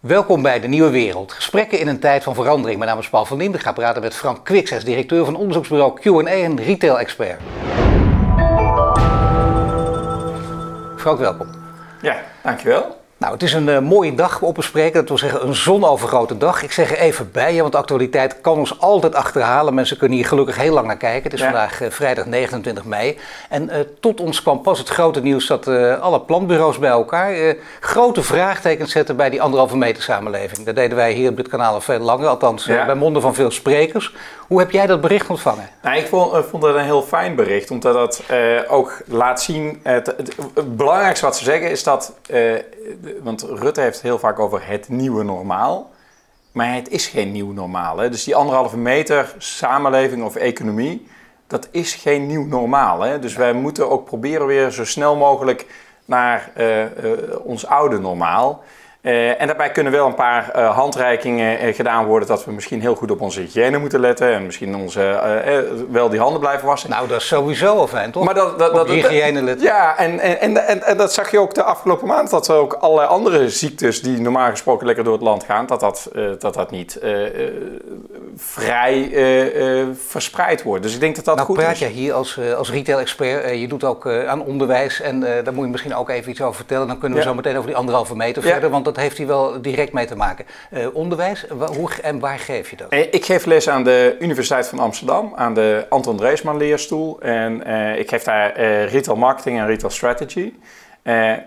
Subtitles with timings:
[0.00, 1.32] Welkom bij De Nieuwe Wereld.
[1.32, 2.78] Gesprekken in een tijd van verandering.
[2.78, 3.54] Mijn naam is Paul van Liemt.
[3.54, 7.40] Ik ga praten met Frank Kwiks, directeur van onderzoeksbureau Q&A en retail expert.
[10.96, 11.48] Frank, welkom.
[12.02, 13.05] Ja, dankjewel.
[13.18, 14.94] Nou, het is een uh, mooie dag op spreken.
[14.94, 16.62] Dat wil zeggen een zonovergrote dag.
[16.62, 19.74] Ik zeg er even bij, want de actualiteit kan ons altijd achterhalen.
[19.74, 21.22] Mensen kunnen hier gelukkig heel lang naar kijken.
[21.22, 23.18] Het is vandaag uh, vrijdag 29 mei.
[23.48, 25.68] En uh, tot ons kwam pas het grote nieuws dat
[26.00, 30.66] alle planbureaus bij elkaar grote vraagtekens zetten bij die anderhalve meter samenleving.
[30.66, 32.86] Dat deden wij hier op dit kanaal al veel langer, althans ja.
[32.86, 34.14] bij monden van veel sprekers.
[34.46, 35.68] Hoe heb jij dat bericht ontvangen?
[35.82, 38.22] Nou, ik vond, vond het een heel fijn bericht, omdat dat
[38.68, 39.80] ook laat zien.
[39.82, 42.12] Het, het, het, belangrijkste wat ze zeggen is dat
[43.22, 45.90] want Rutte heeft het heel vaak over het nieuwe normaal.
[46.52, 47.98] Maar het is geen nieuw normaal.
[47.98, 48.10] Hè?
[48.10, 51.06] Dus die anderhalve meter samenleving of economie,
[51.46, 53.00] dat is geen nieuw normaal.
[53.00, 53.18] Hè?
[53.18, 55.66] Dus wij moeten ook proberen weer zo snel mogelijk
[56.04, 56.88] naar uh, uh,
[57.42, 58.64] ons oude normaal.
[59.06, 62.80] Uh, en daarbij kunnen wel een paar uh, handreikingen uh, gedaan worden dat we misschien
[62.80, 65.20] heel goed op onze hygiëne moeten letten en misschien onze,
[65.90, 66.90] wel die handen blijven wassen.
[66.90, 68.24] Nou, dat is sowieso al fijn, toch?
[68.24, 69.66] Maar dat, dat, op dat, hygiëne letten.
[69.66, 72.72] Ja, en, en, en, en, dat zag je ook de afgelopen maand, dat er ook
[72.72, 76.70] allerlei andere ziektes die normaal gesproken lekker door het land gaan, dat dat, dat, dat
[76.70, 77.00] niet
[78.36, 79.10] vrij
[80.06, 80.82] verspreid wordt.
[80.82, 81.62] Dus ik denk dat dat nou, goed is.
[81.62, 85.64] Nou praat jij hier als, als retail-expert, je doet ook aan onderwijs en daar moet
[85.64, 86.86] je misschien ook even iets over vertellen.
[86.86, 87.30] Dan kunnen we ja.
[87.30, 88.50] zo meteen over die anderhalve meter ja.
[88.50, 90.44] verder, want dat heeft hier wel direct mee te maken.
[90.70, 92.92] Uh, onderwijs, hoe en waar geef je dat?
[92.92, 97.20] Ik geef les aan de Universiteit van Amsterdam, aan de Anton Dreesman leerstoel.
[97.20, 100.52] En uh, ik geef daar uh, retail marketing en retail strategy.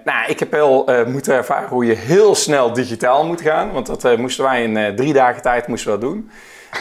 [0.03, 3.71] nou, ik heb wel moeten ervaren hoe je heel snel digitaal moet gaan.
[3.71, 6.31] Want dat moesten wij in drie dagen tijd moesten we doen.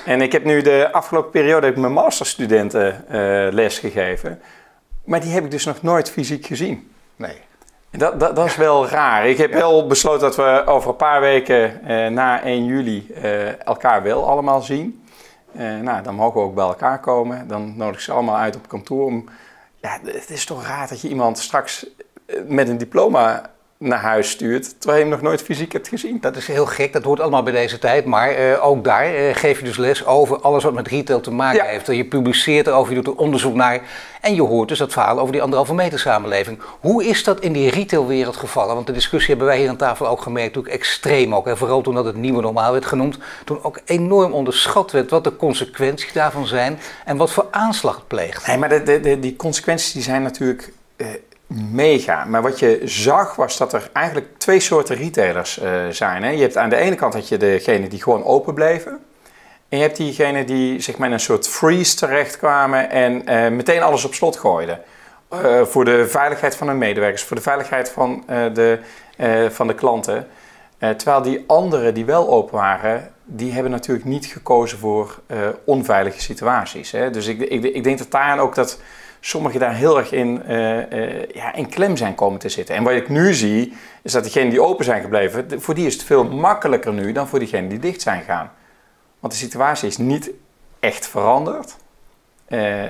[0.04, 3.04] En ik heb nu de afgelopen periode heb ik mijn masterstudenten
[3.54, 4.40] les gegeven.
[5.04, 6.90] Maar die heb ik dus nog nooit fysiek gezien.
[7.16, 7.46] Nee.
[7.90, 9.26] Dat, dat, dat, is wel raar.
[9.26, 13.66] Ik heb wel besloten dat we over een paar weken eh, na 1 juli eh,
[13.66, 15.04] elkaar wel allemaal zien.
[15.52, 17.48] Eh, nou, dan mogen we ook bij elkaar komen.
[17.48, 19.04] Dan nodig ik ze allemaal uit op kantoor.
[19.04, 19.24] Om,
[19.80, 21.86] ja, het is toch raar dat je iemand straks
[22.46, 26.18] met een diploma naar huis stuurt, terwijl je hem nog nooit fysiek hebt gezien.
[26.20, 28.04] Dat is heel gek, dat hoort allemaal bij deze tijd.
[28.04, 31.30] Maar uh, ook daar uh, geef je dus les over alles wat met retail te
[31.30, 31.70] maken ja.
[31.70, 31.86] heeft.
[31.86, 33.80] Je publiceert erover, je doet er onderzoek naar.
[34.20, 36.58] En je hoort dus dat verhaal over die anderhalve meter samenleving.
[36.80, 38.74] Hoe is dat in die retailwereld gevallen?
[38.74, 41.46] Want de discussie hebben wij hier aan tafel ook gemerkt, natuurlijk extreem ook.
[41.46, 41.56] Hè?
[41.56, 43.18] Vooral toen dat het nieuwe normaal werd genoemd.
[43.44, 48.06] Toen ook enorm onderschat werd wat de consequenties daarvan zijn en wat voor aanslag het
[48.06, 48.46] pleegt.
[48.46, 50.72] Nee, maar de, de, de, die consequenties die zijn natuurlijk...
[50.96, 51.06] Uh,
[51.48, 52.24] mega.
[52.24, 56.22] Maar wat je zag was dat er eigenlijk twee soorten retailers uh, zijn.
[56.22, 56.30] Hè?
[56.30, 58.92] Je hebt aan de ene kant had je degene die gewoon open bleven.
[59.68, 63.82] En je hebt diegenen die zeg maar, in een soort freeze terechtkwamen en uh, meteen
[63.82, 64.80] alles op slot gooiden.
[65.32, 68.78] Uh, voor de veiligheid van hun medewerkers, voor de veiligheid van, de,
[69.50, 70.26] van de klanten.
[70.78, 75.18] terwijl die anderen die wel open waren, die hebben natuurlijk niet gekozen voor
[75.64, 76.90] onveilige situaties.
[76.90, 77.10] Hè?
[77.10, 78.78] Dus ik, ik, ik denk dat daarin ook dat
[79.20, 82.74] sommigen daar heel erg in, uh, uh, ja, in klem zijn komen te zitten.
[82.74, 85.94] En wat ik nu zie, is dat diegenen die open zijn gebleven, voor die is
[85.94, 88.52] het veel makkelijker nu dan voor diegenen die dicht zijn gegaan.
[89.20, 90.30] Want de situatie is niet
[90.80, 91.76] echt veranderd.
[92.48, 92.84] Uh,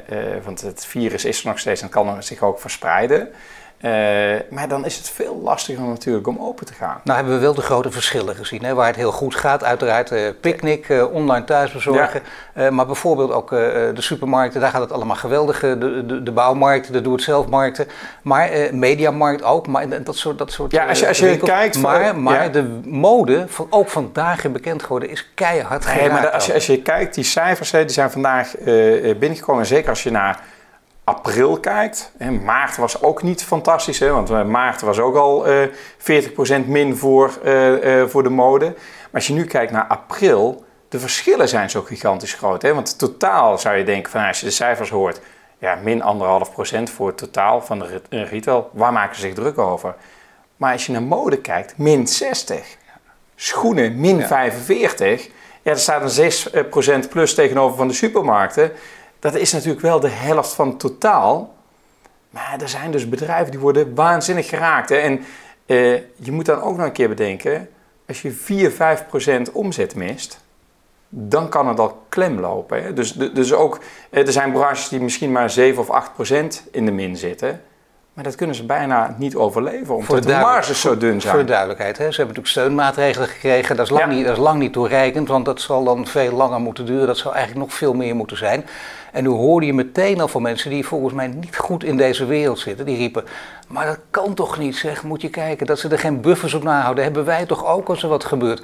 [0.45, 3.29] want het virus is er nog steeds en kan zich ook verspreiden.
[3.81, 3.91] Uh,
[4.51, 7.01] maar dan is het veel lastiger natuurlijk om open te gaan.
[7.05, 8.65] Nou hebben we wel de grote verschillen gezien.
[8.65, 8.75] Hè?
[8.75, 12.23] Waar het heel goed gaat, uiteraard uh, picknick, uh, online thuisbezorgen.
[12.55, 12.71] Ja.
[12.71, 15.61] maar bijvoorbeeld ook de supermarkten, daar gaat het allemaal geweldig.
[15.61, 17.87] de, de, de bouwmarkten, de doe-het-zelf-markten.
[18.23, 19.67] Maar mediamarkt ook.
[19.67, 21.79] Maar dat soort, dat soort Ja, als je, als je kijkt...
[21.79, 22.49] Maar, maar ja.
[22.49, 26.01] de mode, van, ook vandaag bekend geworden, is keihard geraakt.
[26.01, 28.55] Nee, maar als je, als je kijkt, die cijfers die zijn vandaag
[29.19, 29.63] binnengekomen.
[29.63, 30.41] En zeker als je naar
[31.09, 32.13] april kijkt,
[32.45, 35.67] maart was ook niet fantastisch, hè, want maart was ook al uh,
[36.65, 38.65] 40% min voor, uh, uh, voor de mode.
[38.67, 42.63] Maar als je nu kijkt naar april, de verschillen zijn zo gigantisch groot.
[42.63, 45.21] Hè, want totaal zou je denken, van, als je de cijfers hoort,
[45.59, 49.59] ja, min anderhalf procent voor het totaal van de retail, waar maken ze zich druk
[49.59, 49.95] over?
[50.57, 52.77] Maar als je naar mode kijkt, min 60.
[53.35, 54.27] Schoenen, min ja.
[54.27, 55.29] 45.
[55.63, 56.33] Ja, er staat een
[57.05, 58.73] 6% plus tegenover van de supermarkten
[59.19, 61.55] dat is natuurlijk wel de helft van het totaal.
[62.31, 64.89] Maar er zijn dus bedrijven die worden waanzinnig geraakt.
[64.89, 64.97] Hè?
[64.97, 65.25] En
[65.67, 67.69] uh, je moet dan ook nog een keer bedenken,
[68.09, 70.41] als je 4, 5 procent omzet mist,
[71.09, 72.83] dan kan het al klem lopen.
[72.83, 72.93] Hè?
[72.93, 73.81] Dus, dus ook,
[74.11, 77.63] er zijn branches die misschien maar 7 of 8 procent in de min zitten.
[78.19, 81.35] Maar dat kunnen ze bijna niet overleven, omdat de, de marges zo dun zijn.
[81.35, 82.11] Voor de duidelijkheid, hè?
[82.11, 83.77] ze hebben natuurlijk steunmaatregelen gekregen.
[83.77, 86.61] Dat is, lang niet, dat is lang niet toereikend, want dat zal dan veel langer
[86.61, 87.07] moeten duren.
[87.07, 88.67] Dat zou eigenlijk nog veel meer moeten zijn.
[89.13, 92.27] En nu hoorde je meteen al van mensen die volgens mij niet goed in deze
[92.27, 92.87] wereld zitten.
[92.87, 93.25] Die riepen,
[93.69, 95.67] maar dat kan toch niet zeg, moet je kijken.
[95.67, 98.63] Dat ze er geen buffers op nahouden, hebben wij toch ook als er wat gebeurt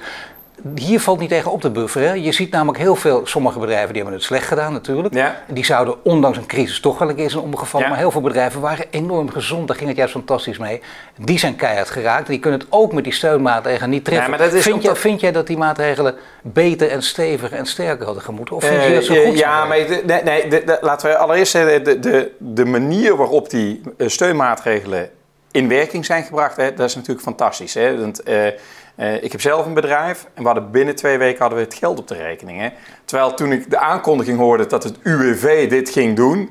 [0.75, 2.21] hier valt niet tegen op te bufferen.
[2.21, 5.13] Je ziet namelijk heel veel, sommige bedrijven die hebben het slecht gedaan natuurlijk.
[5.13, 5.43] Ja.
[5.47, 7.89] Die zouden ondanks een crisis toch wel een keer zijn omgevallen.
[7.89, 10.81] Maar heel veel bedrijven waren enorm gezond, daar ging het juist fantastisch mee.
[11.17, 12.27] Die zijn keihard geraakt.
[12.27, 14.37] Die kunnen het ook met die steunmaatregelen niet treffen.
[14.37, 18.55] Ja, vind, je, vind, jij dat die maatregelen beter en steviger en sterker hadden gemoeten?
[18.55, 21.83] Of vind je dat zo goed Ja, maar nee, nee de, laten we allereerst zeggen,
[21.83, 25.09] de, de, de manier waarop die eh, steunmaatregelen
[25.55, 27.73] in werking zijn gebracht, hè, dat is natuurlijk fantastisch.
[27.73, 27.99] Hè?
[27.99, 28.47] Want, uh,
[28.95, 31.73] uh, ik heb zelf een bedrijf en we hadden binnen twee weken hadden we het
[31.73, 32.59] geld op de rekening.
[32.59, 32.69] Hè?
[33.05, 36.49] Terwijl toen ik de aankondiging hoorde dat het UWV dit ging doen,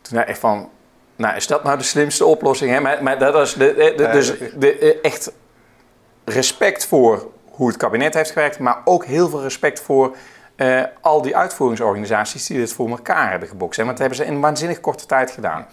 [0.00, 0.68] toen dacht ik van,
[1.16, 2.70] nou is dat nou de slimste oplossing?
[2.70, 2.80] Hè?
[2.80, 5.32] Maar, maar dat is de, de, dus de, eh, echt
[6.24, 10.16] respect voor hoe het kabinet heeft gewerkt, maar ook heel veel respect voor
[10.56, 13.76] uh, al die uitvoeringsorganisaties die dit voor elkaar hebben gebokst.
[13.76, 15.66] Want dat hebben ze in een waanzinnig korte tijd gedaan.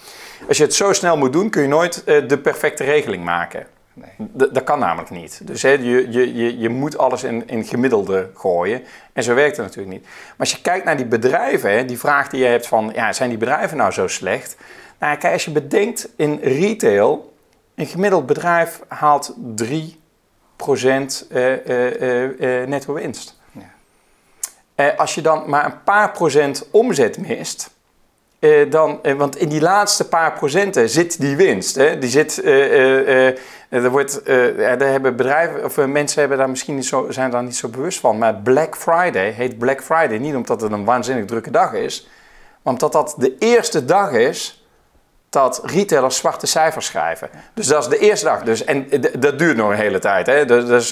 [0.47, 3.67] Als je het zo snel moet doen, kun je nooit uh, de perfecte regeling maken.
[3.93, 4.29] Nee.
[4.51, 5.47] Dat kan namelijk niet.
[5.47, 8.83] Dus hè, je, je, je, je moet alles in, in gemiddelde gooien.
[9.13, 10.03] En zo werkt het natuurlijk niet.
[10.03, 12.91] Maar als je kijkt naar die bedrijven, hè, die vraag die je hebt van...
[12.93, 14.57] Ja, zijn die bedrijven nou zo slecht?
[14.99, 17.33] Nou, kijk, als je bedenkt in retail...
[17.75, 19.65] Een gemiddeld bedrijf haalt 3%
[20.73, 20.95] uh,
[21.29, 23.39] uh, netto winst.
[24.79, 27.69] Eh, als je dan maar een paar procent omzet mist,
[28.39, 31.75] eh, dan, eh, want in die laatste paar procenten zit die winst.
[31.75, 31.97] Hè?
[31.97, 32.45] Die zit,
[33.69, 34.25] er wordt,
[34.55, 37.99] daar hebben bedrijven of mensen hebben daar misschien niet zo, zijn daar niet zo bewust
[37.99, 38.17] van.
[38.17, 42.09] Maar Black Friday heet Black Friday niet omdat het een waanzinnig drukke dag is,
[42.61, 44.67] maar omdat dat de eerste dag is
[45.29, 47.29] dat retailers zwarte cijfers schrijven.
[47.53, 48.43] Dus dat is de eerste dag.
[48.43, 48.87] Dus, en
[49.19, 50.25] dat duurt nog een hele tijd.
[50.25, 50.45] Hè?
[50.45, 50.91] Dus, dus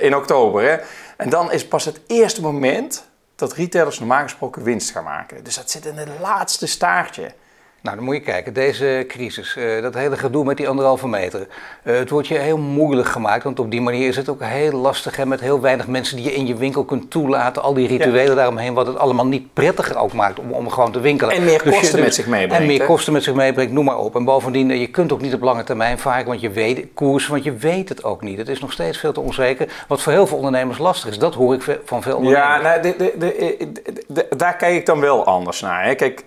[0.00, 0.62] in oktober.
[0.62, 0.76] Hè?
[1.16, 3.10] En dan is pas het eerste moment
[3.48, 5.44] dat retailers normaal gesproken winst gaan maken.
[5.44, 7.34] Dus dat zit in het laatste staartje.
[7.82, 11.46] Nou, dan moet je kijken, deze crisis, uh, dat hele gedoe met die anderhalve meter.
[11.84, 14.72] Uh, het wordt je heel moeilijk gemaakt, want op die manier is het ook heel
[14.72, 17.62] lastig hè, met heel weinig mensen die je in je winkel kunt toelaten.
[17.62, 21.00] Al die rituelen daaromheen, wat het allemaal niet prettiger ook maakt om, om gewoon te
[21.00, 21.34] winkelen.
[21.34, 22.56] En meer dus kosten met zich meebrengt.
[22.56, 24.16] En meer kosten met zich meebrengt, noem maar op.
[24.16, 27.26] En bovendien, eh, je kunt ook niet op lange termijn vaak, want je weet koers,
[27.26, 28.38] want je weet het ook niet.
[28.38, 31.18] Het is nog steeds veel te onzeker, wat voor heel veel ondernemers lastig is.
[31.18, 32.48] Dat hoor ik van veel ondernemers.
[32.48, 33.72] Ja, nou, de, de,
[34.06, 35.84] de, daar kijk ik dan wel anders naar.
[35.84, 35.94] Hè.
[35.94, 36.22] Kijk,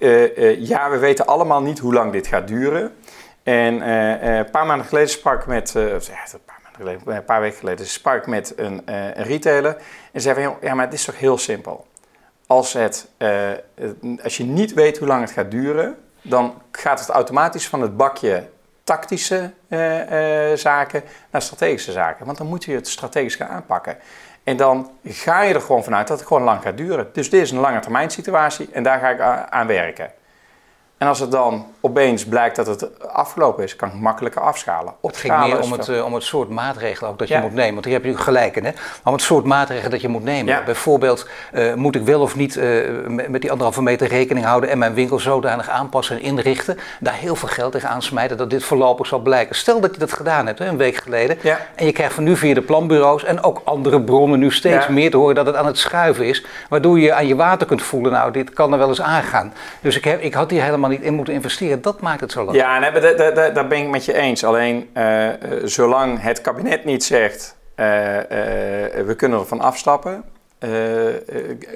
[0.59, 2.95] ja, we weten allemaal niet hoe lang dit gaat duren.
[3.43, 5.99] En uh, een paar maanden geleden sprak ik met, uh, een
[6.45, 9.77] paar maanden geleden, een paar weken geleden, sprak met een, een retailer.
[10.11, 11.85] En zei van, ja, maar het is toch heel simpel.
[12.47, 13.07] Als, het,
[14.23, 17.97] als je niet weet hoe lang het gaat duren, dan gaat het automatisch van het
[17.97, 18.47] bakje
[18.83, 19.51] tactische
[20.55, 22.25] zaken naar strategische zaken.
[22.25, 23.97] Want dan moet je het strategisch gaan aanpakken.
[24.43, 27.09] En dan ga je er gewoon vanuit dat het gewoon lang gaat duren.
[27.13, 30.11] Dus dit is een lange termijn situatie en daar ga ik aan werken.
[30.97, 34.93] En als het dan opeens blijkt dat het afgelopen is, kan ik makkelijker afschalen.
[35.01, 37.73] Het ging meer om het, uh, om het soort maatregelen ook dat je moet nemen.
[37.73, 38.65] Want hier heb je natuurlijk gelijk in.
[38.65, 38.71] Hè?
[38.71, 40.65] Maar om het soort maatregelen dat je moet nemen.
[40.65, 44.77] Bijvoorbeeld, uh, moet ik wel of niet uh, met, die anderhalve meter rekening houden en
[44.77, 46.77] mijn winkel zodanig aanpassen en inrichten.
[46.99, 49.55] Daar heel veel geld tegen aansmijten dat dit voorlopig zal blijken.
[49.55, 51.37] Stel dat je dat gedaan hebt, hè, een week geleden.
[51.75, 55.11] En je krijgt van nu via de planbureaus en ook andere bronnen nu steeds meer
[55.11, 56.45] te horen dat het aan het schuiven is.
[56.69, 59.53] Waardoor je aan je water kunt voelen, nou dit kan er wel eens aangaan.
[59.81, 61.81] Dus ik, heb, ik had hier helemaal niet in moeten investeren.
[61.81, 62.63] Dat maakt het zo lastig.
[62.63, 63.15] Ja, nee,
[63.53, 64.43] daar, ben ik met je eens.
[64.43, 65.29] Alleen uh,
[65.63, 67.85] zolang het kabinet niet zegt, uh,
[69.05, 70.23] we kunnen ervan afstappen,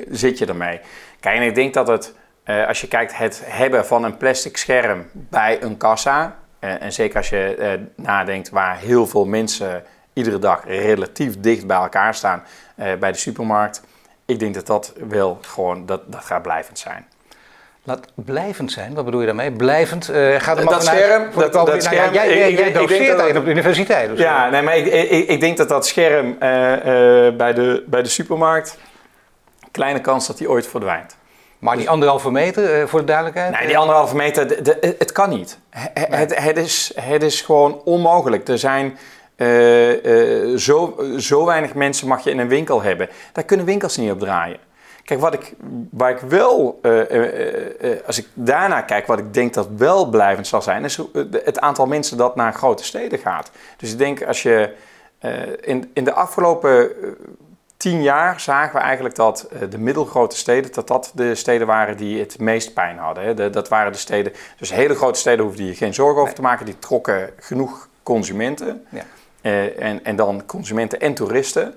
[0.09, 0.79] zit je ermee.
[1.19, 2.13] Kijk, en ik denk dat het,
[2.67, 7.29] als je kijkt, het hebben van een plastic scherm bij een kassa, en zeker als
[7.29, 12.43] je nadenkt waar heel veel mensen iedere dag relatief dicht bij elkaar staan
[12.75, 13.81] bij de supermarkt,
[14.25, 17.05] ik denk dat dat wel gewoon, dat, dat gaat blijvend zijn.
[17.89, 19.51] Laat blijvend zijn, wat bedoel je daarmee?
[19.51, 23.45] Blijvend, uh, gaat maar dat scherm, dat, dat, dat scherm, jij, jij, jij doseert op
[23.45, 24.09] de universiteit.
[24.09, 27.83] Dus ja, nee, maar ik, ik, ik, denk dat dat scherm uh, uh, bij, de,
[27.87, 28.77] bij de supermarkt,
[29.71, 31.17] kleine kans dat die ooit verdwijnt.
[31.59, 33.51] Maar die anderhalve meter, voor de duidelijkheid?
[33.51, 35.59] Nee, die anderhalve meter, de, de, het kan niet.
[35.71, 36.19] Nee.
[36.19, 38.47] Het, het, is, het is gewoon onmogelijk.
[38.47, 38.97] Er zijn
[40.57, 43.09] zo, zo weinig mensen mag je in een winkel hebben.
[43.33, 44.67] Daar kunnen winkels niet op draaien.
[45.09, 45.53] Kijk, wat ik,
[45.91, 50.47] waar ik wel, uh, uh, als ik daarna kijk, wat ik denk dat wel blijvend
[50.47, 50.99] zal zijn, is
[51.31, 53.51] het aantal mensen dat naar grote steden gaat.
[53.77, 54.73] Dus ik denk als je
[55.61, 56.91] in, in de afgelopen
[57.77, 62.19] tien jaar zagen we eigenlijk dat de middelgrote steden, dat dat de steden waren die
[62.19, 63.23] het meest pijn hadden.
[63.23, 63.49] Hè.
[63.49, 66.65] dat waren de steden, dus hele grote steden hoefden je geen zorgen over te maken,
[66.65, 68.85] die trokken genoeg consumenten.
[68.89, 69.03] Ja.
[69.77, 71.75] en, en dan consumenten en toeristen.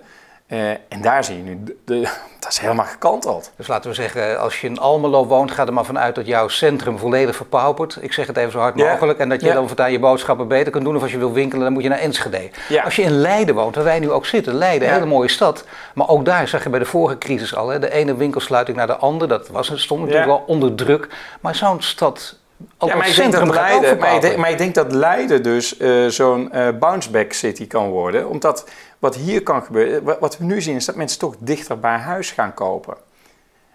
[0.52, 2.00] Uh, en daar zie je nu, de,
[2.40, 3.52] dat is helemaal gekanteld.
[3.56, 6.49] Dus laten we zeggen, als je in Almelo woont, ga er maar vanuit dat jouw
[6.49, 7.99] centrum volledig verpaupert.
[8.00, 9.18] Ik zeg het even zo hard mogelijk.
[9.18, 10.97] En dat je dan voortaan je boodschappen beter kunt doen.
[10.97, 12.50] Of als je wil winkelen, dan moet je naar Enschede.
[12.85, 14.54] Als je in Leiden woont, waar wij nu ook zitten.
[14.54, 15.64] Leiden, een hele mooie stad.
[15.94, 17.68] Maar ook daar zag je bij de vorige crisis al.
[17.68, 19.28] Hè, de ene winkelsluiting naar de andere.
[19.28, 21.09] Dat was, stond natuurlijk wel onder druk.
[21.40, 22.37] Maar zo'n stad
[22.78, 25.78] ja, maar ik, denk dat Leiden, maar, ik denk, maar ik denk dat Leiden dus
[25.78, 28.28] uh, zo'n uh, bounceback city kan worden.
[28.28, 31.97] Omdat wat hier kan gebeuren, wat we nu zien, is dat mensen toch dichter bij
[31.97, 32.97] huis gaan kopen.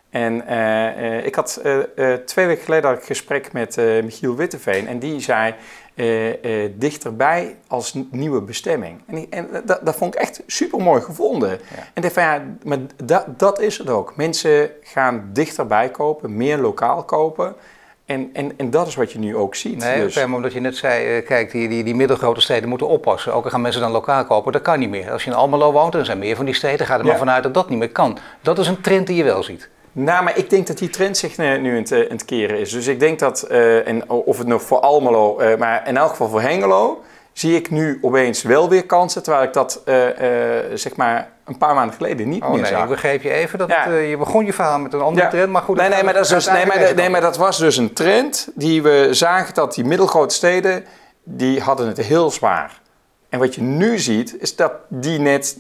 [0.10, 1.62] En uh, ik had
[2.26, 5.56] twee weken geleden een gesprek met Michiel Witteveen en die zei
[6.76, 9.02] dichterbij als nieuwe bestemming.
[9.08, 11.50] En, en dat, dat, vond ik echt super mooi gevonden.
[11.50, 11.88] Ja.
[11.94, 14.16] En dacht van ja, maar dat, dat is het ook.
[14.16, 17.56] Mensen gaan dichterbij kopen, meer lokaal kopen.
[18.08, 19.78] En, en, en dat is wat je nu ook ziet.
[19.78, 20.16] Nee, dus.
[20.16, 23.34] maar omdat je net zei, uh, kijk, die, die, die middelgrote steden moeten oppassen.
[23.34, 25.12] Ook al gaan mensen dan lokaal kopen, dat kan niet meer.
[25.12, 27.18] Als je in Almelo woont, en er zijn meer van die steden, ga er maar
[27.18, 28.18] vanuit dat dat niet meer kan.
[28.42, 29.70] Dat is een trend die je wel ziet.
[29.92, 32.72] Nou, maar ik denk dat die trend zich nu in het, in het keren is.
[32.72, 36.10] Dus ik denk dat, uh, en of het nog voor Almelo, uh, maar in elk
[36.10, 37.02] geval voor Hengelo,
[37.40, 39.24] zie ik nu opeens wel weer kansen.
[39.24, 39.82] Terwijl ik dat,
[40.74, 42.84] zeg maar, een paar maanden geleden niet oh, meer nee, zag.
[42.84, 45.52] Ik begreep je even dat het, uh, je begon je verhaal met een andere trend,
[45.52, 45.78] maar goed.
[45.78, 48.82] Nee, nee, maar dat, dus, nee, maar, nee, maar dat was dus een trend die
[48.82, 50.86] we zagen dat die middelgrote steden,
[51.24, 52.82] die hadden het heel zwaar.
[53.30, 55.58] En wat je nu ziet, is dat die net,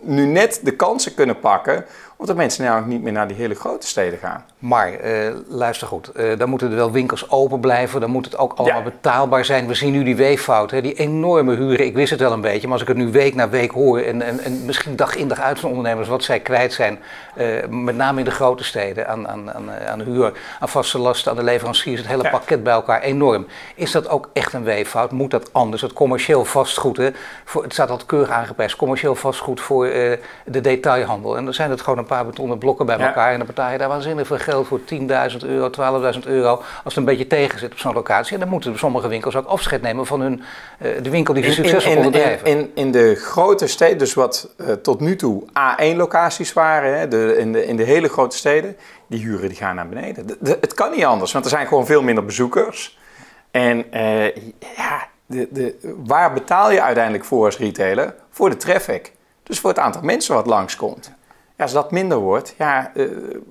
[0.00, 1.84] nu net de kansen kunnen pakken
[2.18, 4.44] omdat mensen nou niet meer naar die hele grote steden gaan.
[4.58, 8.00] Maar uh, luister goed, uh, dan moeten er wel winkels open blijven.
[8.00, 9.66] Dan moet het ook allemaal betaalbaar zijn.
[9.66, 11.86] We zien nu die weeffout, hè, die enorme huren.
[11.86, 13.98] Ik wist het wel een beetje, maar als ik het nu week na week hoor...
[13.98, 16.98] en, en, en misschien dag in dag uit van ondernemers wat zij kwijt zijn...
[17.36, 21.30] Uh, met name in de grote steden aan, aan, aan, aan huur, aan vaste lasten,
[21.30, 22.00] aan de leveranciers...
[22.00, 22.30] het hele ja.
[22.30, 23.46] pakket bij elkaar enorm.
[23.74, 25.10] Is dat ook echt een weeffout?
[25.10, 25.82] Moet dat anders?
[25.82, 27.10] Het commercieel vastgoed, hè,
[27.44, 28.76] voor, het staat altijd keurig aangeprijsd.
[28.76, 29.84] Commercieel vastgoed voor
[30.44, 31.36] de detailhandel.
[31.36, 33.32] En dan zijn het gewoon een paar betonnen blokken bij elkaar.
[33.32, 34.86] En dan betaal je daar waanzinnig veel geld voor 10.000
[35.46, 35.70] euro,
[36.14, 36.50] 12.000 euro.
[36.56, 38.34] Als het een beetje tegen zit op zo'n locatie.
[38.34, 40.42] En dan moeten sommige winkels ook afscheid nemen van hun,
[40.82, 44.54] uh, de winkel die ze succesvol in, in, In, in, de grote steden, dus wat
[44.56, 48.76] uh, tot nu toe A1-locaties waren, hè, de, in, de, in de hele grote steden,
[49.06, 50.26] die huren die gaan naar beneden.
[50.26, 52.98] De, de, het kan niet anders, want er zijn gewoon veel minder bezoekers.
[53.50, 54.26] En uh,
[54.76, 58.14] ja, de, de, waar betaal je uiteindelijk voor als retailer?
[58.30, 59.12] Voor de traffic.
[59.42, 61.12] Dus voor het aantal mensen wat langskomt.
[61.58, 63.06] Ja, als dat minder wordt, ja, uh,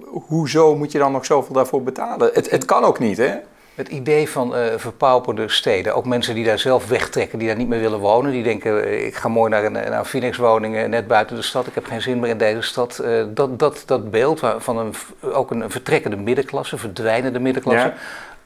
[0.10, 2.30] hoezo moet je dan nog zoveel daarvoor betalen?
[2.34, 3.36] Het, het kan ook niet, hè?
[3.76, 7.68] Het idee van uh, verpauperde steden, ook mensen die daar zelf wegtrekken, die daar niet
[7.68, 11.08] meer willen wonen, die denken: uh, ik ga mooi naar een, naar een Phoenix-woning net
[11.08, 13.02] buiten de stad, ik heb geen zin meer in deze stad.
[13.04, 17.94] Uh, dat, dat, dat beeld van een, ook een vertrekkende middenklasse, verdwijnende middenklasse.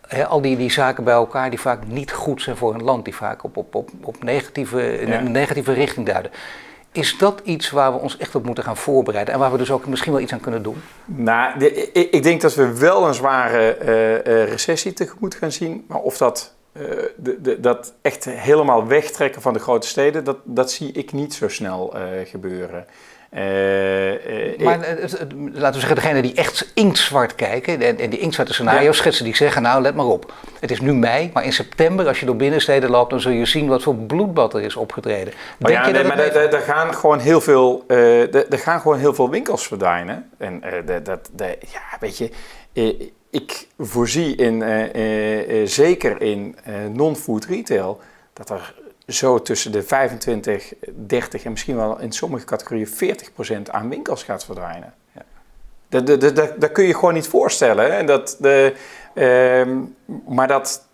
[0.10, 0.24] Ja.
[0.24, 3.16] al die, die zaken bij elkaar die vaak niet goed zijn voor een land, die
[3.16, 6.32] vaak op, op, op, op negatieve, in een negatieve richting duiden.
[6.92, 9.72] Is dat iets waar we ons echt op moeten gaan voorbereiden en waar we dus
[9.72, 10.82] ook misschien wel iets aan kunnen doen?
[11.06, 15.86] Nou, ik, ik, denk dat we wel een zware uh, recessie tegemoet gaan zien.
[15.88, 16.84] Maar of dat, uh,
[17.18, 21.34] de, de, dat echt helemaal wegtrekken van de grote steden, dat, dat zie ik niet
[21.34, 21.94] zo snel
[22.26, 22.86] gebeuren.
[23.36, 23.40] Uh,
[24.60, 24.78] maar
[25.54, 29.02] laten we zeggen, degene die echt inktzwart kijken en, en die inktzwarte scenario's ja.
[29.02, 30.34] schetsen, die zeggen, nou let maar op.
[30.60, 33.46] Het is nu mei, maar in september als je door binnensteden loopt, dan zul je
[33.46, 35.34] zien wat voor bloedbad er is opgetreden.
[35.60, 38.98] Maar Denk ja, je nee, dat maar er gaan gewoon heel veel, uh, gaan gewoon
[38.98, 40.30] heel veel winkels verdwijnen.
[40.38, 42.32] En uh, dat, dat, ja, weet je,
[43.30, 44.64] ik voorzie in,
[45.68, 46.56] zeker in
[46.94, 48.02] non-food retail,
[48.34, 48.74] dat er
[49.08, 52.90] zo tussen de 25, 30 en misschien wel in sommige categorieën
[53.68, 54.94] 40% aan winkels gaat verdwijnen.
[55.16, 55.22] Ja.
[55.90, 57.94] Dat, dat, dat, dat, kun je gewoon niet voorstellen.
[57.94, 58.04] Hè?
[58.04, 58.74] Dat, de,
[59.14, 59.78] uh,
[60.28, 60.86] maar dat,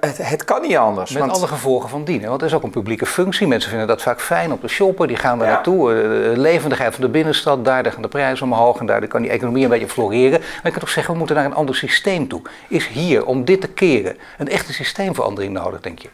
[0.00, 1.10] het, het, kan niet anders.
[1.10, 1.36] Met want...
[1.36, 2.20] alle gevolgen van dien.
[2.20, 3.46] Want het is ook een publieke functie.
[3.46, 5.08] Mensen vinden dat vaak fijn om te shoppen.
[5.08, 5.52] Die gaan daar ja.
[5.52, 5.88] naartoe.
[5.88, 7.64] De levendigheid van de binnenstad.
[7.64, 8.80] Daar gaan de prijzen omhoog.
[8.80, 10.40] En daar kan die economie een beetje floreren.
[10.40, 12.42] Maar ik kan toch zeggen, we moeten naar een ander systeem toe.
[12.68, 16.08] Is hier, om dit te keren, een echte systeemverandering nodig, denk je?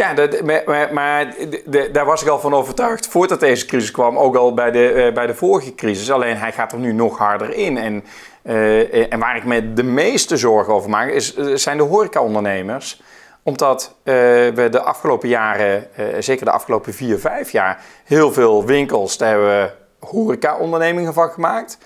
[0.00, 1.34] Ja, dat, maar, maar
[1.66, 4.92] de, daar was ik al van overtuigd voordat deze crisis kwam, ook al bij de,
[4.94, 6.10] uh, bij de vorige crisis.
[6.10, 7.78] Alleen hij gaat er nu nog harder in.
[7.78, 8.04] En,
[8.42, 13.02] uh, en waar ik me de meeste zorgen over maak, is, zijn de horecaondernemers.
[13.42, 15.86] Omdat we de afgelopen jaren,
[16.18, 19.70] zeker de afgelopen vier, vijf jaar, heel veel winkels, daar hebben we
[20.06, 21.78] horecaondernemingen van gemaakt.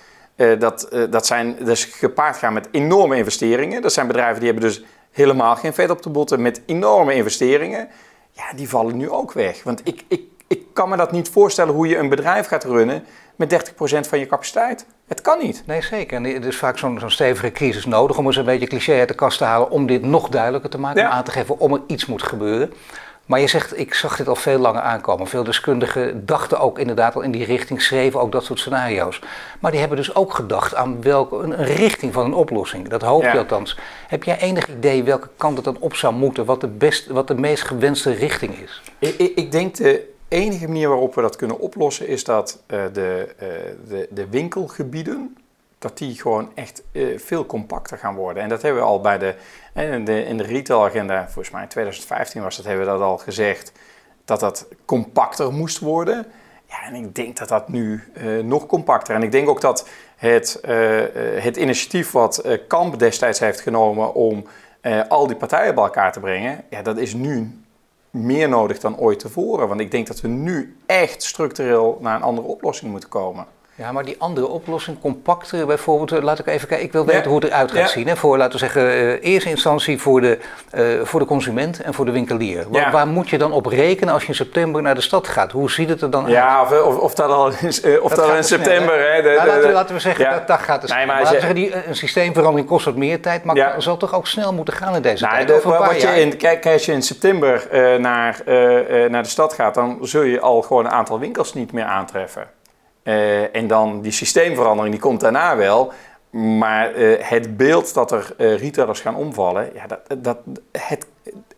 [0.59, 3.83] dat, dat zijn dus gepaard gaan met enorme investeringen.
[3.83, 7.89] Dat zijn bedrijven die hebben dus helemaal geen vet op de botten met enorme investeringen.
[8.33, 9.63] Ja, die vallen nu ook weg.
[9.63, 13.05] Want ik, ik, ik kan me dat niet voorstellen hoe je een bedrijf gaat runnen
[13.37, 14.87] met 30% van je capaciteit.
[15.07, 15.63] Het kan niet.
[15.67, 16.17] Nee, zeker.
[16.17, 19.09] En er is vaak zo'n zo'n stevige crisis nodig om eens een beetje cliché uit
[19.09, 21.09] de kast te halen om dit nog duidelijker te maken, Ja.
[21.09, 22.73] om aan te geven om er iets moet gebeuren.
[23.27, 25.27] Maar je zegt, ik zag dit al veel langer aankomen.
[25.27, 29.21] Veel deskundigen dachten ook inderdaad al in die richting, schreven ook dat soort scenario's.
[29.61, 32.89] Maar die hebben dus ook gedacht aan welke, een, een richting van een oplossing.
[32.89, 33.39] Dat hoop je Ja.
[33.39, 33.79] althans.
[34.09, 37.29] Heb jij enig idee welke kant het dan op zou moeten, wat de, best, wat
[37.29, 38.83] de meest gewenste richting is?
[38.99, 42.81] Ik, ik, ik denk de enige manier waarop we dat kunnen oplossen is dat eh,
[42.93, 43.49] de, eh,
[43.89, 45.37] de, de winkelgebieden,
[45.85, 48.43] dat die gewoon echt eh, veel compacter gaan worden.
[48.43, 49.35] En dat hebben we al bij de,
[49.73, 53.01] eh, in de, in de retailagenda, volgens mij in 2015 was dat, hebben we dat
[53.01, 53.73] al gezegd,
[54.25, 56.27] dat dat compacter moest worden.
[56.67, 59.15] Ja, en ik denk dat dat nu eh, nog compacter.
[59.15, 60.61] En ik denk ook dat het,
[61.41, 64.45] het initiatief wat Kamp destijds heeft genomen om
[65.09, 67.65] al die partijen bij elkaar te brengen, ja, dat is nu
[68.11, 69.69] meer nodig dan ooit tevoren.
[69.69, 73.47] Want ik denk dat we nu echt structureel naar een andere oplossing moeten komen.
[73.77, 77.23] Ja, maar die andere oplossing, compacter bijvoorbeeld, eh, laat ik even kijken, ik wil weten
[77.23, 77.29] Ja.
[77.29, 77.87] hoe het eruit gaat Ja.
[77.87, 78.07] zien.
[78.09, 78.17] Hè?
[78.17, 80.39] Voor, laten we zeggen, eh, eerste instantie voor de,
[80.71, 82.65] eh, voor de consument en voor de winkelier.
[82.69, 82.91] Waar, Ja.
[82.91, 85.53] waar moet je dan op rekenen als je in september naar de stad gaat?
[85.53, 86.33] Hoe ziet het er dan uit?
[86.33, 89.13] Ja, of, of, of dat al is, of dat al in snel, september.
[89.13, 89.23] hè?
[89.23, 90.91] de- Nou, de- laten, laten we zeggen, dat, dat gaat dus.
[90.91, 93.57] Nee, maar maar laten we ze- zeggen, die, een systeemverandering kost wat meer tijd, maar
[93.57, 95.49] het zal toch ook snel moeten gaan in deze Nou, tijd?
[95.49, 97.67] de- Over een paar wat je in, kijk, als je in september
[98.01, 98.41] naar,
[99.11, 102.47] naar de stad gaat, dan zul je al gewoon een aantal winkels niet meer aantreffen.
[103.05, 105.93] Eh, en dan die systeemverandering, die komt daarna wel.
[106.31, 110.39] Maar eh, het beeld dat er eh, retailers gaan omvallen, ja, dat, dat,
[110.73, 111.07] het,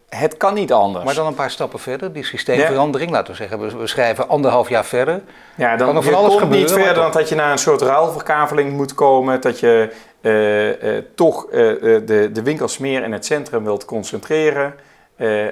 [0.08, 1.04] het kan niet anders.
[1.04, 4.84] Maar dan een paar stappen verder, die systeemverandering, laten we zeggen, we, schrijven anderhalf jaar
[4.84, 5.22] verder.
[5.54, 7.58] Ja, Kan dan er van je alles komt niet verder dan dat je naar een
[7.58, 9.40] soort ruilverkaveling moet komen.
[9.40, 9.92] Dat je
[11.14, 14.74] toch de, de winkels meer in het centrum wilt concentreren.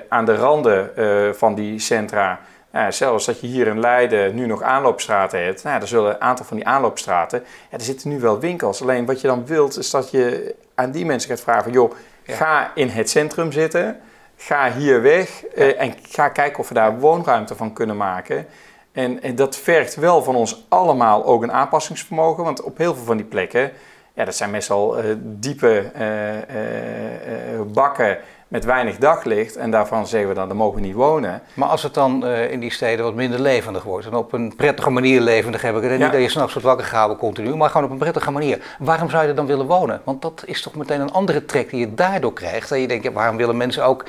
[0.08, 0.90] Aan de randen
[1.36, 2.40] van die centra,
[2.74, 5.62] nou, zelfs dat je hier in Leiden nu nog aanloopstraten hebt.
[5.64, 7.44] Nou, er zullen een aantal van die aanloopstraten.
[7.70, 8.82] Ja, er zitten nu wel winkels.
[8.82, 11.92] Alleen wat je dan wilt, is dat je aan die mensen gaat vragen: joh,
[12.24, 12.34] Ja.
[12.36, 14.00] ga in het centrum zitten.
[14.36, 18.46] Ga hier weg eh, en ga kijken of we daar woonruimte van kunnen maken.
[18.92, 22.44] En, en dat vergt wel van ons allemaal ook een aanpassingsvermogen.
[22.44, 23.72] Want op heel veel van die plekken,
[24.14, 28.18] ja, dat zijn meestal eh, diepe eh, bakken
[28.54, 29.56] met weinig daglicht.
[29.56, 31.42] En daarvan zeggen we dan, daar mogen we niet wonen.
[31.54, 34.52] Maar als het dan eh, in die steden wat minder levendig wordt en op een
[34.56, 35.90] prettige manier levendig heb ik het.
[35.90, 36.04] En Ja.
[36.04, 38.76] Niet dat je s'nachts wordt wakker gehouden continu, maar gewoon op een prettige manier.
[38.78, 40.00] Waarom zou je er dan willen wonen?
[40.04, 42.68] Want dat is toch meteen een andere trek die je daardoor krijgt.
[42.68, 44.04] Dat je denkt, ja, waarom willen mensen ook...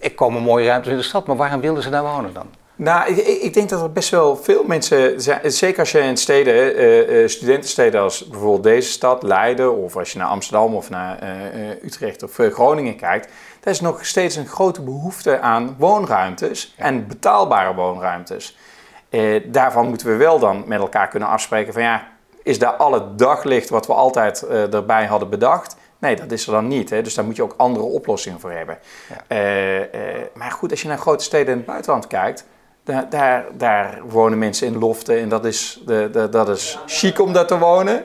[0.00, 2.46] Er komen mooie ruimtes in de stad, maar waarom willen ze daar wonen dan?
[2.80, 5.52] Nou, ik, ik denk dat er best wel veel mensen zijn.
[5.52, 10.12] Zeker als je in steden, eh, eh, studentensteden als bijvoorbeeld deze stad, Leiden, of als
[10.12, 13.28] je naar Amsterdam of naar eh, Utrecht of Groningen kijkt,
[13.60, 18.58] daar is nog steeds een grote behoefte aan woonruimtes en betaalbare woonruimtes.
[19.44, 22.08] Daarvan moeten we wel dan met elkaar kunnen afspreken van ja,
[22.42, 25.76] is daar al het daglicht wat we altijd erbij hadden bedacht?
[25.98, 26.90] Nee, dat is er dan niet.
[26.90, 27.02] Hè?
[27.02, 28.78] Dus daar moet je ook andere oplossingen voor hebben.
[29.28, 29.86] Ja.
[30.34, 32.44] Maar goed, als je naar grote steden in het buitenland kijkt,
[32.84, 37.20] daar, daar, daar wonen mensen in loften en dat is, de, de, dat is chic
[37.20, 38.04] om daar te wonen.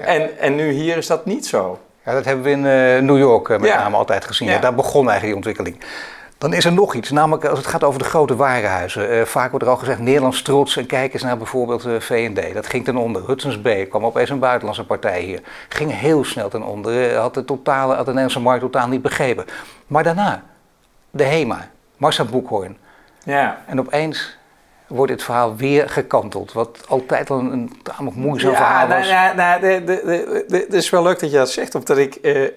[0.00, 1.78] En, en nu hier is dat niet zo.
[2.04, 3.82] Ja, dat hebben we in eh, New York eh, met Ja.
[3.82, 4.48] name altijd gezien.
[4.48, 4.58] Ja.
[4.58, 5.80] Daar begon eigenlijk die ontwikkeling.
[6.38, 9.10] Dan is er nog iets, namelijk als het gaat over de grote warenhuizen.
[9.10, 12.54] Eh, vaak wordt er al gezegd, Nederlands trots en kijk eens naar bijvoorbeeld V&D.
[12.54, 13.26] Dat ging ten onder.
[13.26, 15.40] Hudson's Bay kwam opeens een buitenlandse partij hier.
[15.68, 17.14] Ging heel snel ten onder.
[17.16, 19.44] Had de, totale, had de Nederlandse markt totaal niet begrepen.
[19.86, 20.42] Maar daarna,
[21.10, 22.76] de HEMA, Marcia Boekhoorn.
[23.26, 23.62] Ja.
[23.66, 24.36] En opeens
[24.86, 26.52] wordt dit verhaal weer gekanteld.
[26.52, 29.10] Wat altijd al een, een tamelijk moeizaam verhaal nou, was.
[29.10, 32.48] nou, nou, de- het is wel leuk dat je dat zegt, omdat ik, eh, eh,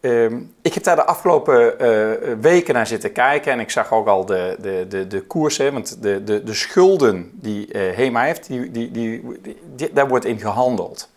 [0.00, 4.06] ehm, ik heb daar de afgelopen eh, weken naar zitten kijken en ik zag ook
[4.06, 8.70] al de, de, de, de koersen, want de, de, de schulden die HEMA heeft, die,
[8.70, 11.10] die, die, daar wordt in gehandeld.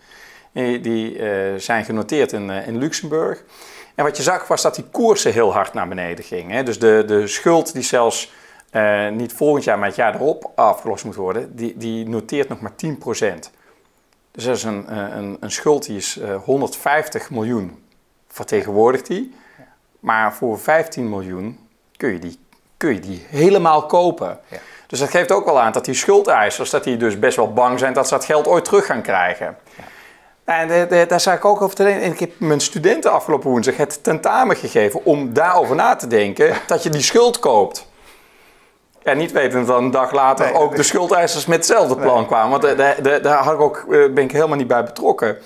[0.52, 1.20] Die, die
[1.58, 3.44] zijn genoteerd in, in Luxemburg.
[3.96, 6.56] En wat je zag was dat die koersen heel hard naar beneden gingen.
[6.56, 6.64] Hè?
[6.64, 8.32] Dus de, de schuld die zelfs
[8.76, 12.62] eh, niet volgend jaar, maar het jaar erop afgelost moet worden, die, die noteert nog
[12.62, 12.76] maar 10%.
[14.32, 17.84] Dus dat is een, eh, een, een schuld die is eh, 150 miljoen
[18.28, 19.36] vertegenwoordigt die.
[20.00, 21.60] Maar voor 15 miljoen
[21.98, 22.40] kun je die,
[22.78, 24.40] kun je die helemaal kopen.
[24.48, 24.58] Ja.
[24.88, 27.80] Dus dat geeft ook wel aan dat die schuldeisers dat die dus best wel bang
[27.80, 29.58] zijn dat ze dat geld ooit terug gaan krijgen.
[30.44, 32.04] En daar zou ik ook over te denken.
[32.04, 36.56] En ik heb mijn studenten afgelopen woensdag het tentamen gegeven om daarover na te denken
[36.68, 37.94] dat je die schuld koopt.
[39.06, 42.50] En niet wetend dat een dag later Nee, ook de schuldeisers met hetzelfde plan kwamen.
[42.60, 45.38] Want eh, daar- daar- had ik ook, eh, ben ik helemaal niet bij betrokken.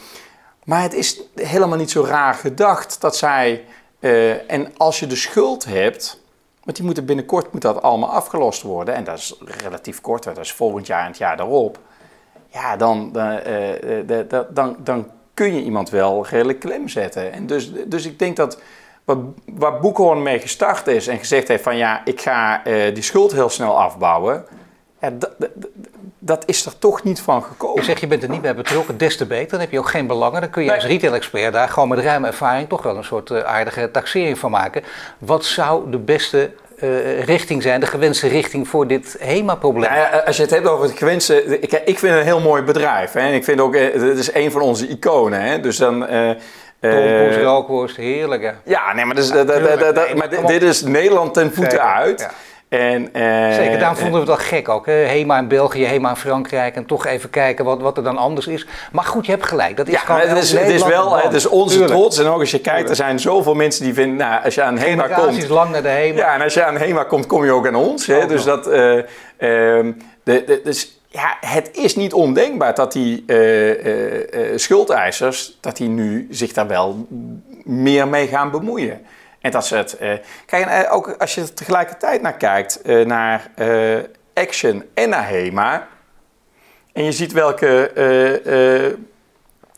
[0.63, 3.65] Maar het is helemaal niet zo raar gedacht dat zij...
[3.99, 6.21] eh, en als je de schuld hebt...
[6.63, 8.95] Want die moeten binnenkort moet dat allemaal afgelost worden.
[8.95, 11.79] En dat is relatief kort, dat is volgend jaar en het jaar daarop.
[12.47, 13.39] Ja, dan, dan,
[14.27, 17.31] dan, dan, dan kun je iemand wel redelijk klem zetten.
[17.31, 18.57] En dus, dus ik denk dat
[19.45, 22.61] waar Boekhoorn mee gestart is en gezegd heeft van ja, ik ga
[22.93, 24.45] die schuld heel snel afbouwen
[25.01, 25.11] ja,
[26.19, 27.75] dat is er toch niet van gekomen.
[27.75, 29.49] Je zegt je bent er niet bij betrokken, des te beter.
[29.49, 30.41] Dan heb je ook geen belangen.
[30.41, 33.39] Dan kun je als retail-expert daar gewoon met ruime ervaring toch wel een soort uh,
[33.39, 34.83] aardige taxering van maken.
[35.17, 36.51] Wat zou de beste
[36.83, 39.93] uh, richting zijn, de gewenste richting voor dit HEMA-probleem?
[39.93, 41.59] Ja, als je het hebt over het gewenste...
[41.59, 43.11] Ik, ik vind het een heel mooi bedrijf.
[43.11, 43.31] Hè.
[43.31, 45.41] Ik vind ook, het eh, is een van onze iconen.
[45.41, 45.59] Hè.
[45.59, 46.13] Dus dan...
[46.13, 46.31] Uh,
[46.81, 48.43] Tompoes, rookworst, heerlijk.
[48.43, 48.51] Hè?
[48.63, 52.19] Ja, nee, maar, dus, dat, dat, dat, maar dit, is Nederland ten voeten uit.
[52.19, 52.31] Ja.
[52.69, 54.85] En, uh, Zeker, daarom vonden we het wel gek ook.
[54.85, 54.93] Hè?
[54.93, 56.75] HEMA in België, HEMA in Frankrijk.
[56.75, 58.67] En toch even kijken wat, wat er dan anders is.
[58.91, 59.77] Maar goed, je hebt gelijk.
[59.77, 62.17] Dat is ja, gewoon het is, het is wel het is onze trots.
[62.17, 64.15] En ook als je kijkt, er zijn zoveel mensen die vinden...
[64.15, 65.49] Nou, als je aan HEMA komt...
[65.49, 66.17] lang naar de HEMA.
[66.17, 68.07] Ja, en als je aan HEMA komt, kom je ook aan ons.
[68.07, 68.25] Hè?
[68.25, 68.67] Dus dat...
[68.67, 69.03] Uh, uh,
[69.37, 75.57] de, de, dus ja, het is niet ondenkbaar dat die uh, schuldeisers...
[75.61, 77.07] dat die nu zich daar wel
[77.63, 79.05] meer mee gaan bemoeien.
[79.41, 79.97] En dat is het.
[80.45, 83.51] Kijk, ook als je er tegelijkertijd naar kijkt, naar
[84.33, 85.87] Action en naar HEMA.
[86.93, 87.91] En je ziet welke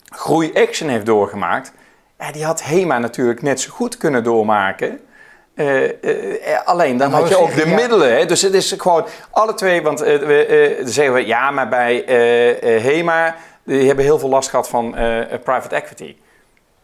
[0.10, 1.72] groei Action heeft doorgemaakt.
[2.32, 5.00] Die had HEMA natuurlijk net zo goed kunnen doormaken.
[6.65, 8.17] Alleen dan had je ook de middelen.
[8.17, 8.26] Hè?
[8.26, 9.82] Dus het is gewoon alle twee.
[9.82, 12.04] Want we zeggen we ja, maar bij
[12.82, 13.36] HEMA.
[13.63, 14.91] Die hebben heel veel last gehad van
[15.43, 16.15] private equity.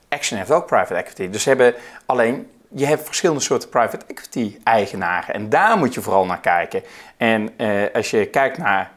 [0.10, 1.30] Action heeft ook private equity.
[1.30, 1.74] Dus ze hebben
[2.06, 5.34] alleen je hebt verschillende soorten private equity eigenaren.
[5.34, 6.84] En daar moet je vooral naar kijken.
[7.18, 7.54] En
[7.94, 8.92] als je kijkt naar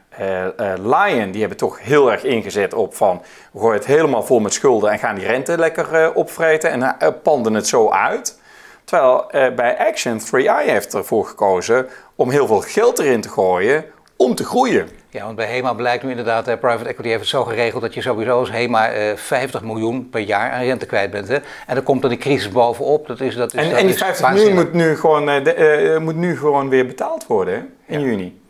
[0.77, 3.23] Lion, die hebben toch heel erg ingezet op van...
[3.57, 7.67] gooi het helemaal vol met schulden en gaan die rente lekker opvreten en panden het
[7.67, 8.39] zo uit.
[8.83, 13.85] Terwijl bij Action 3i heeft ervoor gekozen om heel veel geld erin te gooien
[14.21, 14.87] om te groeien.
[15.09, 17.93] Ja, want bij HEMA blijkt nu inderdaad, eh, private equity heeft het zo geregeld dat
[17.93, 21.27] je sowieso als HEMA eh, 50 miljoen per jaar aan rente kwijt bent.
[21.27, 21.35] Hè?
[21.67, 23.07] En dan komt dan die crisis bovenop.
[23.07, 25.97] Dat is, dat is, en, dat en die 50 miljoen moet nu, gewoon, uh, de,
[26.01, 27.93] moet nu gewoon weer betaald worden hè?
[27.95, 28.05] in ja.
[28.05, 28.40] juni.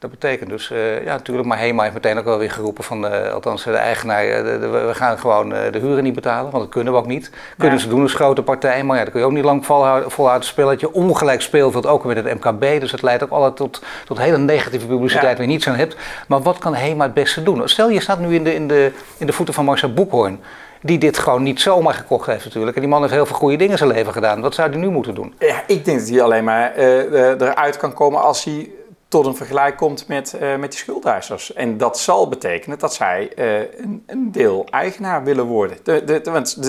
[0.00, 3.04] Dat betekent dus, uh, ja natuurlijk, maar HEMA heeft meteen ook wel weer geroepen van,
[3.04, 4.42] uh, althans de eigenaar, uh,
[4.86, 7.30] we gaan gewoon de huren niet betalen, want dat kunnen we ook niet.
[7.58, 7.82] Kunnen ja.
[7.82, 10.48] ze doen als grote partij, maar ja, dan kun je ook niet lang volhouden, volhouden
[10.48, 10.92] spelletje.
[10.92, 14.86] Ongelijk speelveld, ook met het MKB, dus het leidt ook altijd tot, tot hele negatieve
[14.86, 15.36] publiciteit ja.
[15.36, 15.96] waar je niets aan hebt.
[16.28, 17.68] Maar wat kan HEMA het beste doen?
[17.68, 20.40] Stel, je staat nu in de, in de, in de voeten van Marcel Boekhoorn
[20.82, 22.76] die dit gewoon niet zomaar gekocht heeft natuurlijk.
[22.76, 24.40] En die man heeft heel veel goede dingen in zijn leven gedaan.
[24.40, 25.34] Wat zou hij nu moeten doen?
[25.38, 28.70] Ja, ik denk dat hij alleen maar uh, eruit kan komen als hij
[29.10, 31.52] tot een vergelijk komt met, uh, met die schuldeisers.
[31.52, 35.76] En dat zal betekenen dat zij uh, een, een, deel eigenaar willen worden.
[35.82, 36.62] De, de, de, want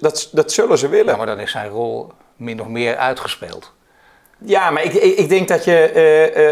[0.00, 1.12] dat, dat zullen ze willen.
[1.12, 3.72] Ja, maar dan is zijn rol min of meer uitgespeeld.
[4.38, 5.92] Ja, maar ik, ik, ik denk dat je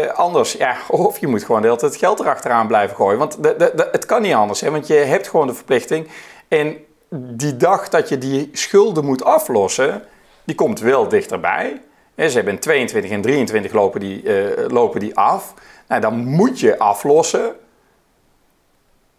[0.07, 3.19] uh, anders, ja, of je moet gewoon de hele tijd geld erachteraan blijven gooien.
[3.19, 6.07] Want de, de, het kan niet anders, hè, want je hebt gewoon de verplichting.
[6.47, 6.77] En
[7.09, 10.03] die dag dat je die schulden moet aflossen,
[10.43, 11.81] die komt wel dichterbij.
[12.25, 15.53] Ze hebben in 22 en 23 lopen die, uh, lopen die af.
[15.87, 17.55] Nou, dan moet je aflossen.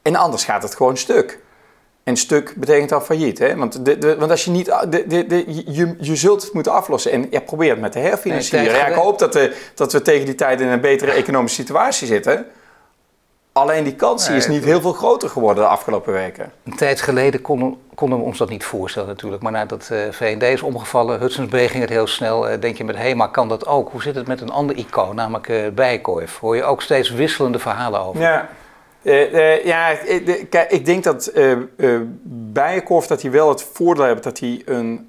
[0.02, 1.38] En anders gaat het gewoon stuk.
[2.04, 3.38] En stuk betekent dan failliet.
[3.38, 3.56] Hè?
[3.56, 4.66] Want, de, de, want als je niet.
[4.66, 7.12] De, de, je, je zult het moeten aflossen.
[7.12, 8.18] En ja, probeer het met de.
[8.24, 11.60] Nee, ja, ik hoop dat, de, dat we tegen die tijd in een betere economische
[11.60, 12.46] situatie zitten.
[13.52, 16.52] Alleen die kans is niet heel veel groter geworden de afgelopen weken.
[16.64, 19.42] Een tijd geleden konden, konden we ons dat niet voorstellen natuurlijk.
[19.42, 22.50] Maar nadat uh, eh, VND is omgevallen, Hudson's ging het heel snel.
[22.50, 23.90] Uh, denk je met HEMA kan dat ook.
[23.90, 26.28] Hoe zit het met een ander icoon, namelijk uh?
[26.40, 28.20] Hoor je ook steeds wisselende verhalen over.
[28.20, 28.48] Ja,
[29.64, 31.32] ja ik, ik denk dat
[32.52, 35.08] Bijenkorf dat hij wel het voordeel heeft dat hij een,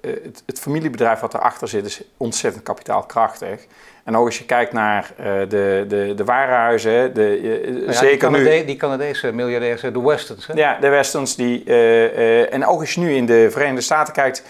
[0.00, 3.66] het, het familiebedrijf wat erachter zit is ontzettend kapitaalkrachtig.
[4.04, 8.32] En ook als je kijkt naar uh, de, de, de warenhuizen, de, uh, ja, zeker
[8.32, 8.64] die nu...
[8.64, 10.46] Die Canadese miljardairs, de Westons.
[10.46, 10.54] Hè?
[10.54, 11.36] Ja, de Westons.
[11.36, 14.44] Die, uh, en ook als je nu in de Verenigde Staten kijkt,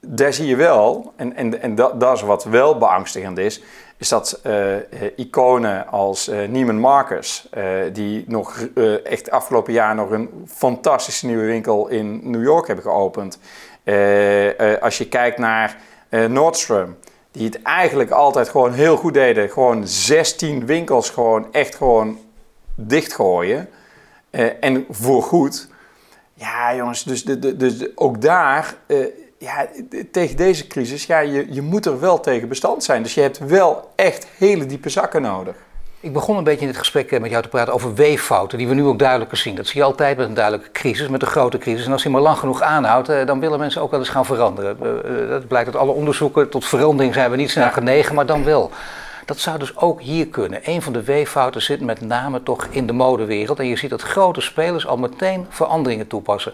[0.00, 3.62] daar zie je wel, en, en, en dat, dat is wat wel beangstigend is,
[3.96, 4.40] is dat
[5.16, 7.48] iconen als Neiman Marcus,
[7.92, 8.68] die nog
[9.04, 13.38] echt afgelopen jaar nog een fantastische nieuwe winkel in New York hebben geopend.
[14.80, 15.76] als je kijkt naar
[16.28, 16.96] Nordstrom,
[17.32, 19.50] die het eigenlijk altijd gewoon heel goed deden.
[19.50, 22.18] Gewoon 16 winkels gewoon echt gewoon
[22.74, 23.68] dichtgooien.
[24.30, 25.68] Uh, en voorgoed.
[26.34, 29.06] Ja, jongens, dus, de, dus ook daar, uh,
[29.38, 29.68] ja,
[30.10, 33.02] tegen deze crisis, ja, je, je moet er wel tegen bestand zijn.
[33.02, 35.56] Dus je hebt wel echt hele diepe zakken nodig.
[36.02, 38.68] Ik begon een beetje in dit gesprek eh, met jou te praten over weeffouten, die
[38.68, 39.54] we nu ook duidelijker zien.
[39.54, 41.86] Dat zie je altijd met een duidelijke crisis, met een grote crisis.
[41.86, 44.24] En als die maar lang genoeg aanhoudt, eh, dan willen mensen ook wel eens gaan
[44.24, 44.76] veranderen.
[44.82, 46.48] Eh, dat blijkt uit alle onderzoeken.
[46.48, 48.70] Tot verandering zijn we niet snel genegen, maar dan wel.
[49.24, 50.60] Dat zou dus ook hier kunnen.
[50.62, 53.58] Een van de weeffouten zit met name toch in de modewereld.
[53.58, 56.52] En je ziet dat grote spelers al meteen veranderingen toepassen.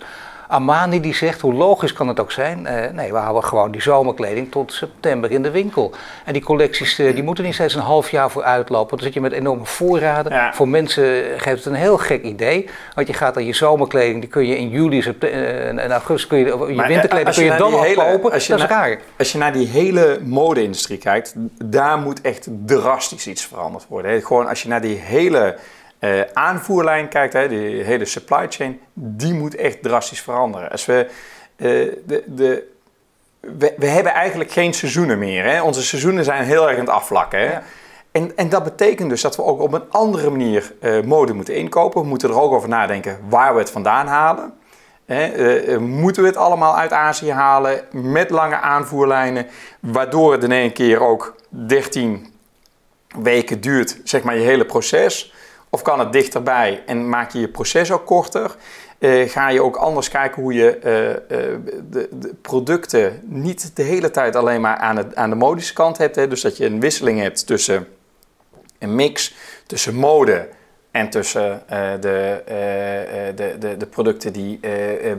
[0.48, 3.82] Armani die zegt, hoe logisch kan het ook zijn, uh, nee, we houden gewoon die
[3.82, 5.94] zomerkleding tot september in de winkel.
[6.24, 8.96] En die collecties uh, die moeten niet steeds een half jaar voor uitlopen.
[8.96, 10.32] Dan zit je met enorme voorraden.
[10.32, 10.52] Ja.
[10.54, 12.68] Voor mensen geeft het een heel gek idee.
[12.94, 16.38] Want je gaat dan je zomerkleding, die kun je in juli uh, en augustus, kun
[16.38, 17.72] je, je maar winterkleding kun je dan
[18.46, 18.98] je dat is raar.
[19.18, 24.22] Als je naar die hele mode-industrie kijkt, daar moet echt drastisch iets veranderd worden.
[24.22, 25.56] Gewoon als je naar die hele
[26.06, 30.70] uh, aanvoerlijn kijkt, hè, die hele supply chain, die moet echt drastisch veranderen.
[30.70, 31.06] Als we,
[31.56, 32.74] uh, de, de,
[33.40, 35.44] we, we, hebben eigenlijk geen seizoenen meer.
[35.44, 35.62] Hè?
[35.62, 37.38] Onze seizoenen zijn heel erg aan het afvlakken.
[37.38, 37.52] Hè?
[37.52, 37.62] Ja.
[38.12, 41.54] En, en, dat betekent dus dat we ook op een andere manier uh, mode moeten
[41.54, 42.00] inkopen.
[42.00, 44.52] We moeten er ook over nadenken waar we het vandaan halen.
[45.06, 45.78] Hè?
[45.78, 49.46] moeten we het allemaal uit Azië halen met lange aanvoerlijnen,
[49.80, 52.34] waardoor het in één keer ook 13
[53.22, 55.34] weken duurt, zeg maar, je hele proces.
[55.76, 58.56] Of kan het dichterbij en maak je je proces ook korter?
[58.98, 61.56] Uh, ga je ook anders kijken hoe je uh, uh,
[61.90, 65.98] de, de, producten niet de hele tijd alleen maar aan, het, aan de modische kant
[65.98, 66.16] hebt.
[66.16, 66.28] Hè?
[66.28, 67.86] Dus dat je een wisseling hebt tussen
[68.78, 69.34] een mix
[69.66, 70.48] tussen mode
[70.96, 72.54] en tussen uh, de, uh,
[73.36, 74.60] de, de, de, producten die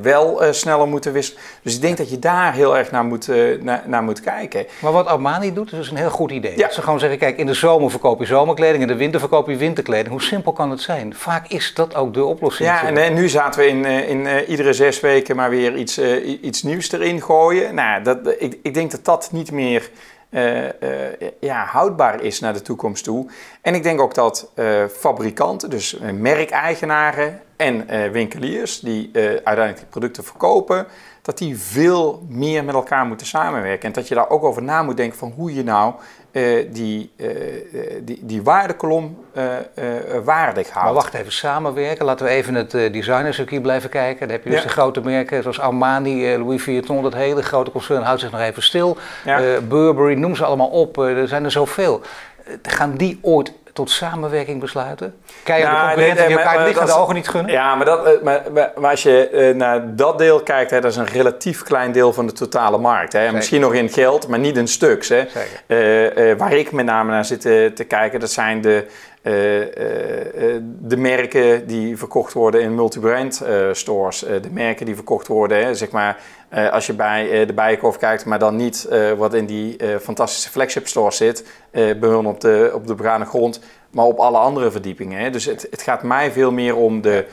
[0.02, 1.42] wel sneller moeten wisselen.
[1.62, 3.28] Dus ik denk dat je daar heel erg naar moet,
[3.62, 4.66] naar, naar, moet kijken.
[4.82, 6.58] Maar wat Armani doet, is dus een heel goed idee.
[6.58, 6.72] Ja.
[6.72, 9.56] Ze gewoon zeggen, kijk, in de zomer verkoop je zomerkleding, in de winter verkoop je
[9.56, 10.10] winterkleding.
[10.10, 11.16] Hoe simpel kan het zijn?
[11.16, 12.70] Vaak is dat ook de oplossing.
[12.70, 16.00] Ja, en, en, nu zaten we in, in iedere zes weken maar weer iets,
[16.42, 17.76] iets nieuws erin gooien.
[17.76, 19.90] Nou, dat, ik, ik denk dat dat niet meer
[20.30, 20.70] uh, uh,
[21.40, 23.30] ja, houdbaar is naar de toekomst toe.
[23.62, 30.24] En ik denk ook dat uh, fabrikanten, dus merkeigenaren en winkeliers die uiteindelijk die producten
[30.24, 30.88] verkopen,
[31.22, 33.88] dat die veel meer met elkaar moeten samenwerken.
[33.88, 35.94] En dat je daar ook over na moet denken van hoe je nou
[36.72, 37.28] die, uh,
[38.02, 39.26] die, die waardekolom
[40.24, 40.86] waardig houdt.
[40.86, 42.06] Maar wacht even, samenwerken.
[42.06, 44.20] Laten we even het designercircuit blijven kijken.
[44.20, 48.04] Dan heb je dus de grote merken zoals Armani, Louis Vuitton, dat hele grote concern
[48.04, 48.98] houdt zich nog even stil.
[49.26, 49.62] Ja.
[49.62, 52.02] Burberry, noem ze allemaal op, er zijn er zoveel.
[52.62, 55.16] Gaan die ooit tot samenwerking besluiten?
[55.44, 57.52] Kijk, nou, concurrenten nee, die elkaar het licht de ogen niet gunnen?
[57.52, 60.92] Ja, maar, dat, eh, maar, maar, als je uh, naar dat deel kijkt, hè, dat
[60.92, 63.14] is een relatief klein deel van de totale markt.
[63.14, 63.32] Hè.
[63.32, 65.10] Misschien nog in geld, maar niet in stuks.
[65.10, 65.26] Hè.
[65.68, 68.86] Uh, waar ik met name naar zit te kijken, dat zijn de,
[70.80, 74.20] de merken die verkocht worden in multibrand stores.
[74.20, 76.20] de merken die verkocht worden, hè, zeg maar,
[76.72, 81.18] als je bij de Bijenkorf kijkt, maar dan niet wat in die fantastische flagship stores
[81.18, 83.60] zit, bij hun op de, op de brane grond
[83.92, 85.20] maar op alle andere verdiepingen.
[85.20, 85.30] Hè.
[85.30, 87.26] Dus het, het gaat mij veel meer om de,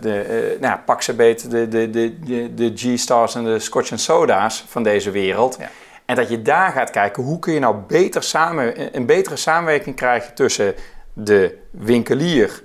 [0.00, 4.82] de nou, pak ze beet, de, de, de, de G-Stars en de Scotch Soda's van
[4.82, 5.56] deze wereld.
[5.60, 5.70] Ja.
[6.04, 9.96] En dat je daar gaat kijken, hoe kun je nou beter samen, een betere samenwerking
[9.96, 10.74] krijgen tussen
[11.12, 12.62] de winkelier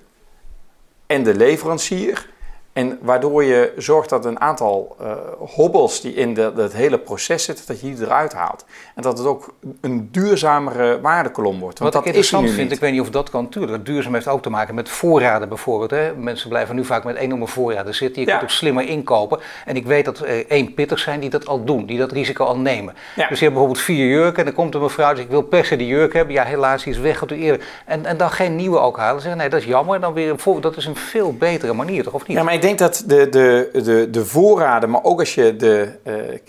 [1.06, 2.30] en de leverancier.
[2.78, 7.44] En waardoor je zorgt dat een aantal uh, hobbels die in de, het hele proces
[7.44, 8.66] zitten, dat je die eruit haalt.
[8.96, 11.80] En dat het ook een duurzamere waardekolom wordt.
[11.80, 13.86] Want Wat dat ik interessant vind, ik weet niet of dat kan natuurlijk.
[13.86, 15.92] Duurzaam heeft ook te maken met voorraden bijvoorbeeld.
[15.92, 16.16] Hè.
[16.16, 18.22] Mensen blijven nu vaak met enorme voorraden zitten.
[18.22, 19.40] Je kunt ook slimmer inkopen.
[19.66, 22.46] En ik weet dat er één pitters zijn die dat al doen, die dat risico
[22.46, 22.94] al nemen.
[22.94, 25.44] Dus je hebt bijvoorbeeld vier jurken en dan komt een mevrouw die zegt, ik wil
[25.44, 26.34] per se die jurk hebben.
[26.34, 27.66] Ja, helaas, die is weg op de eerder.
[27.86, 29.22] En, en dan geen nieuwe ook halen.
[29.22, 30.00] Zeggen, nee, dat is jammer.
[30.00, 32.14] Dan weer een dat is een veel betere manier, toch?
[32.14, 32.38] Of niet?
[32.38, 35.90] Ja, maar ik denk dat de, de, de, de voorraden, maar ook als je de.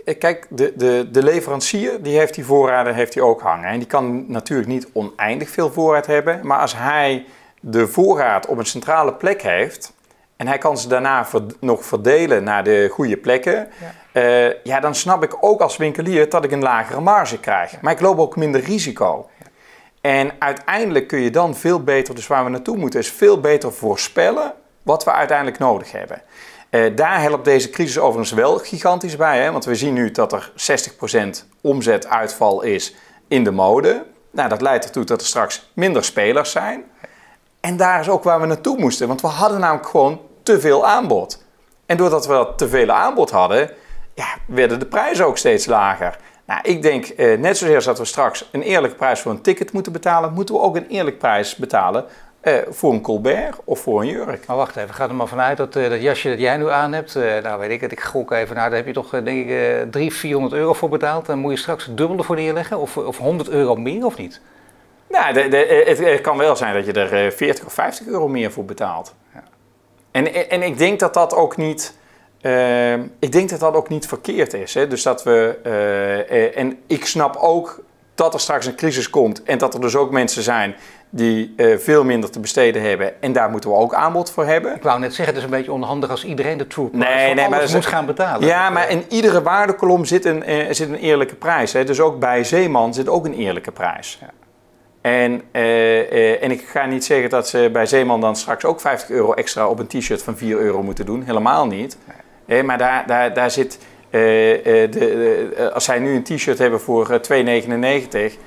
[0.05, 3.69] Uh, kijk, de, de, de leverancier die heeft die voorraden heeft hij ook hangen.
[3.69, 6.41] En die kan natuurlijk niet oneindig veel voorraad hebben.
[6.43, 7.25] Maar als hij
[7.61, 9.97] de voorraad op een centrale plek heeft.
[10.37, 11.27] En hij kan ze daarna
[11.61, 13.69] nog verdelen naar de goede plekken.
[14.13, 14.23] Ja.
[14.23, 14.81] Uh, ja.
[14.81, 17.81] dan snap ik ook als winkelier dat ik een lagere marge krijg.
[17.81, 19.29] Maar ik loop ook minder risico.
[20.01, 23.73] En uiteindelijk kun je dan veel beter, dus waar we naartoe moeten, is veel beter
[23.73, 24.53] voorspellen
[24.89, 26.23] wat we uiteindelijk nodig hebben.
[26.71, 29.53] Uh, daar helpt deze crisis overigens wel gigantisch bij, hè?
[29.53, 30.53] want we zien nu dat er
[31.45, 32.95] 60% omzetuitval is
[33.29, 34.07] in de mode.
[34.31, 36.85] Nou, dat leidt ertoe dat er straks minder spelers zijn.
[37.61, 40.87] En daar is ook waar we naartoe moesten, want we hadden namelijk gewoon te veel
[40.87, 41.45] aanbod.
[41.87, 43.71] En doordat we te veel aanbod hadden,
[44.15, 46.19] ja, werden de prijzen ook steeds lager.
[46.47, 49.73] Nou, ik denk eh, net zozeer dat we straks een eerlijke prijs voor een ticket
[49.73, 52.05] moeten betalen, moeten we ook een eerlijke prijs betalen
[52.43, 54.47] uh, voor een Colbert of voor een jurk.
[54.47, 56.93] Maar wacht even, ga er maar vanuit dat uh, dat jasje dat jij nu aan
[56.93, 59.27] hebt, uh, nou weet ik het, ik gok even, nou daar heb je toch denk
[59.27, 59.47] ik
[59.91, 61.27] 300, 400 euro voor betaald.
[61.27, 64.41] Dan moet je straks het dubbele voor neerleggen of, of 100 euro meer of niet?
[65.11, 68.53] Ja, de, de, het, kan wel zijn dat je er 40 of 50 euro meer
[68.53, 69.15] voor betaalt.
[69.35, 69.43] Ja.
[70.11, 71.95] En, en ik denk dat dat ook niet...
[73.19, 74.75] ik denk dat dat ook niet verkeerd is.
[74.75, 74.87] Hè?
[74.87, 75.59] Dus dat we...
[76.55, 77.83] en ik snap ook
[78.19, 80.77] dat er straks een crisis komt en dat er dus ook mensen zijn
[81.11, 83.23] die uh, veel minder te besteden hebben.
[83.23, 84.75] En daar moeten we ook aanbod voor hebben.
[84.75, 87.35] Ik wou net zeggen, het is een beetje onhandig als iedereen de true price nee,
[87.35, 88.49] nee, maar moet gaan betalen.
[88.49, 91.73] Ja, maar in iedere waardekolom zit een, uh, zit een eerlijke prijs.
[91.73, 91.85] Hè.
[91.85, 94.19] Dus ook bij Zeeman zit ook een eerlijke prijs.
[94.21, 94.31] Ja.
[95.01, 99.11] En, uh, en ik ga niet zeggen dat ze bij Zeeman dan straks ook 50
[99.11, 101.23] euro extra op een t-shirt van 4 euro moeten doen.
[101.23, 101.99] Helemaal niet.
[102.45, 102.63] Nee.
[102.63, 103.79] maar daar, daar, daar zit...
[104.11, 108.39] De, de, als zij nu een t-shirt hebben voor 2,99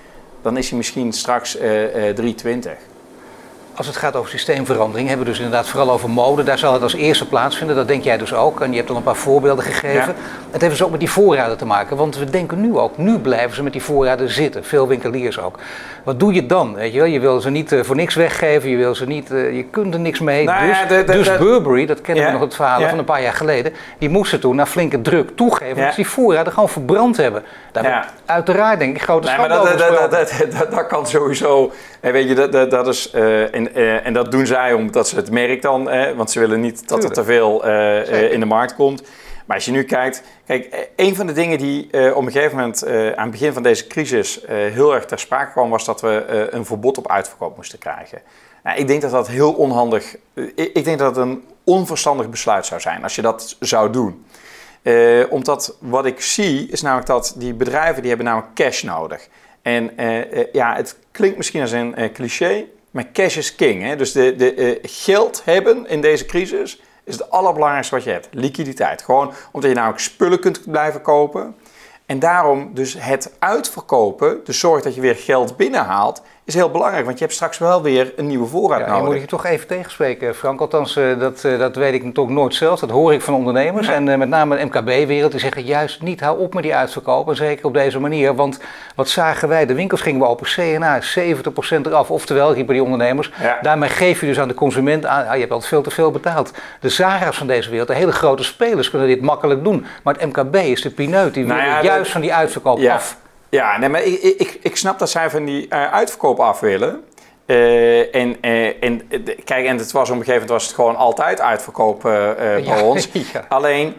[0.42, 2.91] dan is hij misschien straks 320.
[3.72, 6.44] Eh, eh, als het gaat over systeemverandering, hebben we dus inderdaad vooral over mode.
[6.44, 7.76] Daar zal het als eerste plaatsvinden.
[7.76, 8.62] Dat denk jij dus ook.
[8.62, 10.16] En je hebt al een paar voorbeelden gegeven.
[10.52, 11.98] Het heeft dus ook met die voorraden te maken.
[11.98, 14.64] Want we denken nu ook, nu blijven ze met die voorraden zitten.
[14.64, 15.60] Veel winkeliers ook.
[16.04, 16.76] Wat doe je dan?
[16.76, 17.08] Weet je, wel?
[17.08, 18.70] je wil ze niet uh, voor niks weggeven.
[18.70, 20.46] Je wil ze niet, uh, je kunt er niks mee.
[20.46, 23.06] Nou, dus, ja, de, de, dus Burberry, dat kennen we nog het verhaal van een
[23.06, 23.74] paar jaar geleden.
[23.98, 27.44] Die moesten toen na flinke druk toegeven dat ze die voorraden gewoon verbrand hebben.
[27.72, 29.78] Daar uiteraard denk ik grote nee, maar dat,
[30.12, 31.72] dat, dat, kan sowieso.
[32.00, 35.32] En weet je, dat, dat, is, uh, en, en dat doen zij omdat ze het
[35.32, 35.84] merk dan,
[36.16, 37.66] want ze willen niet dat er te veel
[38.32, 39.04] in de markt komt.
[39.52, 42.32] Maar als je nu kijkt, kijk, eh, een van de dingen die uh, op een
[42.32, 45.70] gegeven moment uh, aan het begin van deze crisis uh, heel erg ter sprake kwam,
[45.70, 48.22] was dat we een verbod op uitverkoop moesten krijgen.
[48.64, 50.16] Nou, ik denk dat dat heel onhandig,
[50.56, 54.26] ik denk dat het een onverstandig besluit zou zijn als je dat zou doen.
[55.30, 59.28] omdat wat ik zie is namelijk dat die bedrijven die hebben namelijk cash nodig.
[59.62, 59.92] En
[60.52, 63.84] ja, het klinkt misschien als een cliché, maar cash is king.
[63.84, 63.96] Hè?
[63.96, 68.28] Dus de, de geld hebben in deze crisis is het allerbelangrijkste wat je hebt.
[68.32, 69.02] Liquiditeit.
[69.02, 71.56] Gewoon omdat je namelijk spullen kunt blijven kopen.
[72.06, 76.22] En daarom dus het uitverkopen, dus zorg dat je weer geld binnenhaalt,
[76.54, 79.06] is heel belangrijk, want je hebt straks wel weer een nieuwe voorraad ja, nodig.
[79.06, 80.60] moet ik je toch even tegenspreken, Frank.
[80.60, 82.80] Althans, uh, dat, uh, dat weet ik natuurlijk nooit zelf.
[82.80, 83.88] Dat hoor ik van ondernemers.
[83.88, 87.30] En uh, met name de MKB-wereld, die zeggen juist niet, hou op met die uitverkoop.
[87.30, 88.36] En zeker op deze manier.
[88.36, 88.60] Want
[88.96, 89.66] wat zagen wij?
[89.66, 91.04] De winkels gingen we open, CNA, 70%
[91.86, 92.12] eraf.
[92.12, 93.32] Oftewel, riepen die ondernemers.
[93.42, 93.58] Ja.
[93.62, 96.12] Daarmee geef je dus aan de consument aan, ah, je hebt altijd veel te veel
[96.12, 96.52] betaald.
[96.80, 99.86] De Zara's van deze wereld, de hele grote spelers kunnen dit makkelijk doen.
[100.04, 103.18] Maar het MKB is de pineut, die nou ja, juist van die uitverkoop af.
[103.52, 107.04] Ja, nee, maar ik, ik, ik snap dat zij van die uh, uitverkoop af willen.
[107.46, 109.08] Uh, en, uh, en
[109.44, 113.10] kijk, en het was op een gegeven moment was het gewoon altijd uitverkoop bij ons.
[113.50, 113.96] Alleen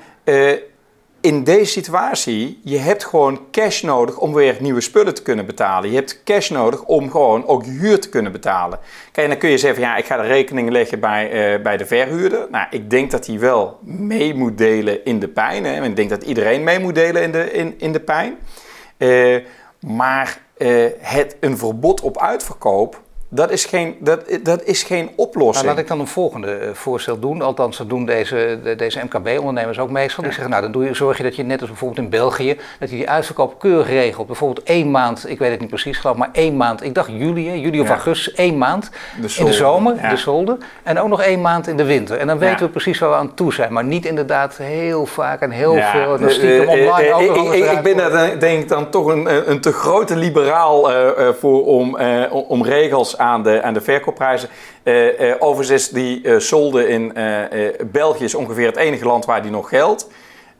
[1.20, 5.90] in deze situatie, je hebt gewoon cash nodig om weer nieuwe spullen te kunnen betalen.
[5.90, 8.78] Je hebt cash nodig om gewoon ook je huur te kunnen betalen.
[9.12, 11.86] Kijk, dan kun je zeggen van ja, ik ga de rekening leggen bij, bij de
[11.86, 12.46] verhuurder.
[12.50, 15.64] Nou, ik denk dat hij wel mee moet delen in de pijn.
[15.64, 15.84] Hè?
[15.84, 18.38] Ik denk dat iedereen mee moet delen in de, in, in de pijn.
[19.02, 19.44] Uh,
[19.80, 23.02] maar uh, het, een verbod op uitverkoop
[23.34, 25.64] dat is geen, dat, dat is geen oplossing.
[25.64, 27.42] Nou, laat ik dan een volgende eh, voorstel doen.
[27.42, 30.22] Althans, dat doen deze, deze MKB-ondernemers ook meestal.
[30.22, 32.58] Die zeggen, nou dan doe je, zorg je dat je net als bijvoorbeeld in België,
[32.80, 34.26] dat je die uitverkoop keurig regelt.
[34.26, 37.60] Bijvoorbeeld één maand, ik weet het niet precies geloof, maar één maand, ik dacht juli,
[37.60, 38.90] juli of augustus, één maand
[39.36, 40.60] in de zomer, de solden.
[40.82, 42.18] En ook nog één maand in de winter.
[42.18, 43.72] En dan weten we precies waar we aan toe zijn.
[43.72, 46.18] Maar niet inderdaad heel vaak en heel veel.
[46.18, 49.06] En stiekem eh, online uh, ook ik, ik, ik ben daar denk ik dan toch
[49.06, 50.90] een, een te grote liberaal
[51.40, 51.98] voor om,
[52.30, 54.48] om regels aan de, aan de verkoopprijzen.
[54.84, 57.12] Uh, uh, overigens is die uh, solde in
[57.86, 60.08] België is ongeveer het enige land waar die nog geldt.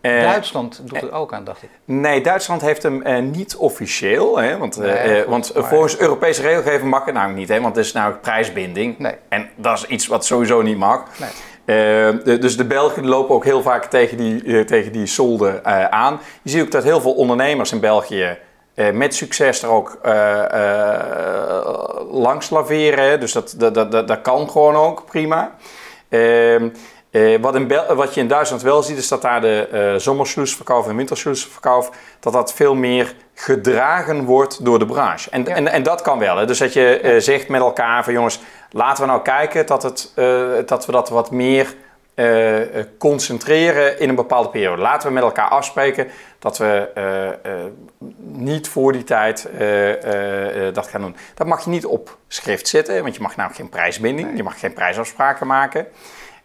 [0.01, 1.69] Duitsland doet er ook aan, dacht ik.
[1.85, 4.39] Nee, Duitsland heeft hem niet officieel.
[4.39, 4.81] Hè, want
[5.27, 7.49] want volgens Europese regelgeving mag het nou niet.
[7.49, 8.99] Hè, want het is nou prijsbinding.
[8.99, 9.15] Nee.
[9.29, 11.05] En dat is iets wat sowieso niet mag.
[11.65, 12.39] Nee.
[12.39, 16.21] dus de Belgen lopen ook heel vaak tegen die, tegen die solde aan.
[16.43, 18.39] Je ziet ook dat heel veel ondernemers in België
[18.75, 21.59] met succes er ook uh, uh,
[22.11, 23.21] langs laveren.
[23.21, 25.55] Dus dat, dat, dat, dat, kan gewoon ook prima.
[26.09, 26.69] Ehm,
[27.41, 30.97] wat, in wat je in Duitsland wel ziet, is dat daar de uh, zomersloesverkoop en
[30.97, 35.31] wintersloesverkoop, dat dat veel meer gedragen wordt door de branche.
[35.31, 36.37] En, en, en dat kan wel.
[36.37, 36.47] Hè?
[36.47, 40.13] Dus dat je zegt met elkaar van jongens, laten we nou kijken dat, het,
[40.67, 41.75] dat we dat wat meer
[42.15, 44.83] uh, concentreren in een bepaalde periode.
[44.83, 46.09] Laten we met elkaar afspreken
[46.43, 46.89] dat we
[47.45, 47.59] uh,
[48.17, 49.49] niet voor die tijd
[50.73, 51.17] dat gaan doen.
[51.35, 54.61] Dat mag je niet op schrift zetten, want je mag namelijk geen prijsbinding, je mag
[54.61, 55.87] geen prijsafspraken maken.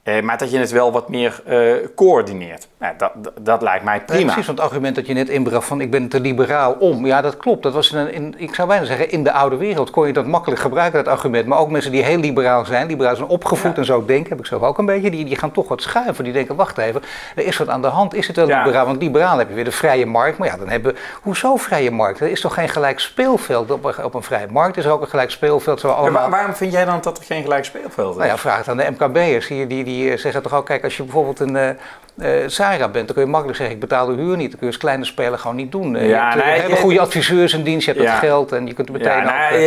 [0.07, 2.67] Eh, maar dat je het wel wat meer eh, coördineert.
[2.79, 3.11] Nou, dat,
[3.41, 4.25] dat, lijkt mij prima.
[4.25, 7.05] precies, want het argument dat je net inbracht van ik ben te liberaal om.
[7.05, 7.63] Ja, dat klopt.
[7.63, 10.25] Dat was in, in, ik zou bijna zeggen, in de oude wereld kon je dat
[10.25, 11.45] makkelijk gebruiken, dat argument.
[11.45, 14.45] Maar ook mensen die heel liberaal zijn, liberaal zijn opgevoed en zo denken, heb ik
[14.45, 16.23] zelf ook een beetje, die, die gaan toch wat schuiven.
[16.23, 17.01] Die denken, wacht even,
[17.35, 18.13] er is wat aan de hand.
[18.13, 18.63] Is het wel Ja.
[18.63, 18.85] liberaal?
[18.85, 20.37] Want liberaal heb je weer de vrije markt.
[20.37, 22.19] Maar ja, dan hebben we, hoezo vrije markt?
[22.19, 24.77] Er is toch geen gelijk speelveld op, een- op een vrije markt?
[24.77, 25.79] Is er ook een gelijk speelveld?
[25.79, 26.23] Zo allemaal...
[26.23, 28.17] wa- waarom vind jij dan dat er geen gelijk speelveld is?
[28.17, 29.47] Nou ja, vraag het aan de MKB'ers.
[29.47, 31.77] Die, die, die eh, zeggen toch ook, kijk, als je bijvoorbeeld een
[32.17, 34.49] eh, Zara bent, dan kun je makkelijk zeggen, ik betaal de huur niet.
[34.49, 35.95] Dan kun je als kleine speler gewoon niet doen.
[35.95, 38.11] Eh, Ja, je hebt, nee, goede adviseurs in dienst, je hebt Ja.
[38.11, 39.23] het geld en je kunt meteen Ja, ook...
[39.23, 39.59] nou,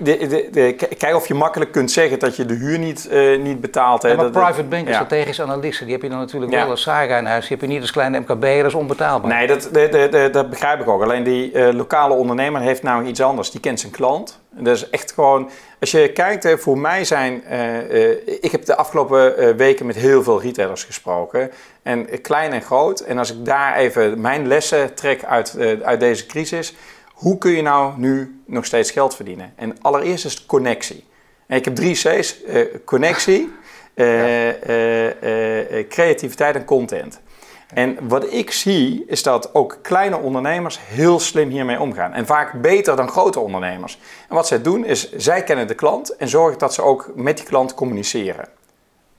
[0.00, 3.08] de, de, de, k- kijk of je makkelijk kunt zeggen dat je de huur niet,
[3.08, 4.02] eh, niet betaalt.
[4.02, 4.08] Hè.
[4.08, 7.18] ja, maar Dat- private bankers, strategische analisten, die heb je dan natuurlijk wel als Zara
[7.18, 7.46] in huis.
[7.48, 9.34] Die heb je niet als kleine MKB'er, dat is onbetaalbaar.
[9.34, 9.68] Nee, dat,
[10.32, 11.02] dat, begrijp ik ook.
[11.02, 13.50] Alleen die lokale ondernemer heeft nou iets anders.
[13.50, 14.40] Die kent zijn klant.
[14.52, 15.50] Dat is echt gewoon...
[15.80, 17.44] Als je kijkt, hè, voor mij zijn...
[17.44, 21.50] eh, eh, ik heb de afgelopen eh, weken met heel veel retailers gesproken.
[21.82, 23.00] En klein en groot.
[23.00, 26.74] En als ik daar even mijn lessen trek uit, uit deze crisis...
[27.14, 29.52] Hoe kun je nou nu nog steeds geld verdienen?
[29.56, 31.04] En allereerst is het connectie.
[31.46, 32.36] En ik heb drie C's.
[32.84, 33.52] connectie,
[35.94, 37.20] creativiteit en content.
[37.74, 42.12] En wat ik zie is dat ook kleine ondernemers heel slim hiermee omgaan.
[42.12, 43.98] En vaak beter dan grote ondernemers.
[44.28, 47.36] En wat zij doen is, zij kennen de klant en zorgen dat ze ook met
[47.36, 48.48] die klant communiceren.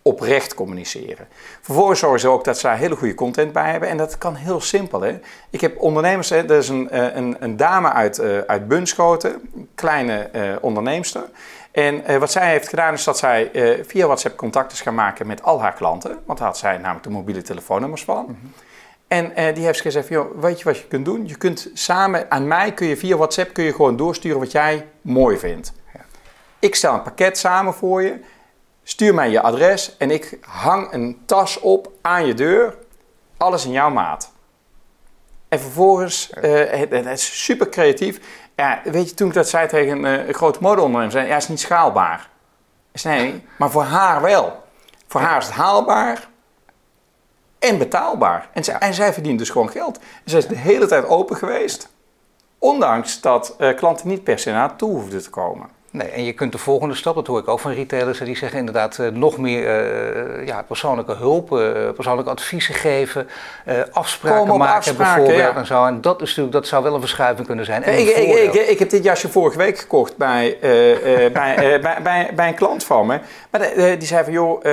[0.02, 1.28] Oprecht communiceren.
[1.62, 3.90] Vervolgens zorgen ze ook dat ze daar hele goede content bij hebben.
[3.90, 5.02] En dat kan heel simpel.
[5.02, 5.20] Hè?
[5.50, 9.42] Ik heb ondernemers, hè, er is een, eh, een, een dame uit, eh, uit Bunschoten,
[9.76, 11.24] kleine eh onderneemster.
[11.72, 14.96] En eh, wat zij heeft gedaan is dat zij eh, via WhatsApp contact is gaan
[14.96, 16.20] maken met al haar klanten.
[16.26, 18.38] Want daar had zij namelijk de mobiele telefoonnummers van.
[19.08, 21.28] En eh, die heeft gezegd, joh, weet je wat je kunt doen?
[21.28, 24.88] Je kunt samen, aan mij kun je via WhatsApp kun je gewoon doorsturen wat jij
[25.02, 25.74] mooi vindt.
[26.60, 28.20] Ik stel een pakket samen voor je.
[28.84, 32.76] Stuur mij je adres en ik hang een tas op aan je deur.
[33.38, 34.32] Alles in jouw maat.
[35.52, 38.20] En vervolgens, eh, het, het is super creatief.
[38.56, 41.32] Ja, weet je, toen ik dat zei tegen een, eh, een grote modeondernemer, zei hij,
[41.32, 42.30] ja, is niet schaalbaar.
[43.04, 44.64] Nee, maar voor haar wel.
[45.08, 46.30] Voor haar is het haalbaar
[47.60, 48.50] en betaalbaar.
[48.54, 49.98] En, zij, en zij verdient dus gewoon geld.
[49.98, 51.90] En zij is de hele tijd open geweest.
[52.60, 55.70] Ondanks dat eh, klanten niet per se naar haar toe hoefden te komen.
[55.94, 58.60] Nee, en je kunt de volgende stap, dat hoor ik ook van retailers, die zeggen
[58.60, 63.28] inderdaad eh, nog meer eh, ja, persoonlijke hulp, eh, persoonlijke adviezen geven,
[63.92, 65.60] afspraken maken afspraken, bijvoorbeeld ja.
[65.60, 65.86] en zo.
[65.86, 67.84] En dat is natuurlijk, dat zou wel een verschuiving kunnen zijn.
[67.84, 70.58] En Ik, ik, ik, ik heb dit jasje vorige week gekocht bij,
[71.34, 73.20] bij, bij, bij, bij een klant van me.
[73.50, 74.64] Maar de- die zei van, joh,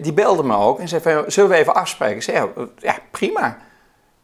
[0.00, 2.16] die belde me ook en zei van, zullen we even afspreken?
[2.16, 2.46] Ik zei,
[2.78, 3.56] ja, prima.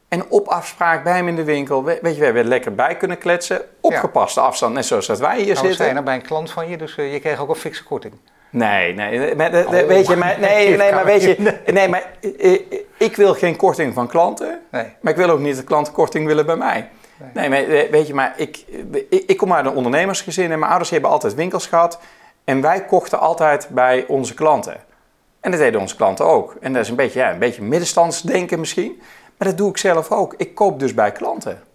[0.08, 2.74] En op afspraak bij hem in de winkel, we- weet je, we hebben er lekker
[2.74, 3.60] bij kunnen kletsen.
[3.80, 5.84] Opgepaste afstand, net zoals dat wij hier Nou, we zitten.
[5.84, 8.14] zijn er bij een klant van je, dus eh, je kreeg ook een fikse korting.
[8.50, 9.86] Nee, nee, maar, de- de- Oh.
[9.86, 11.88] weet je, maar, nee, nee, maar weet je, Nee.
[11.88, 12.60] maar eh, eh,
[12.96, 14.84] ik wil geen korting van klanten, Nee.
[15.00, 16.88] maar ik wil ook niet dat klanten korting willen bij mij.
[17.34, 18.64] Nee, maar eh, weet je, maar ik,
[19.08, 21.98] ik, ik kom uit een ondernemersgezin en mijn ouders hebben altijd winkels gehad
[22.44, 24.76] en wij kochten altijd bij onze klanten.
[25.40, 26.56] En dat deden onze klanten ook.
[26.60, 29.00] En dat is een beetje, ja, een beetje middenstandsdenken misschien,
[29.36, 30.34] maar dat doe ik zelf ook.
[30.36, 31.65] Ik koop dus bij klanten.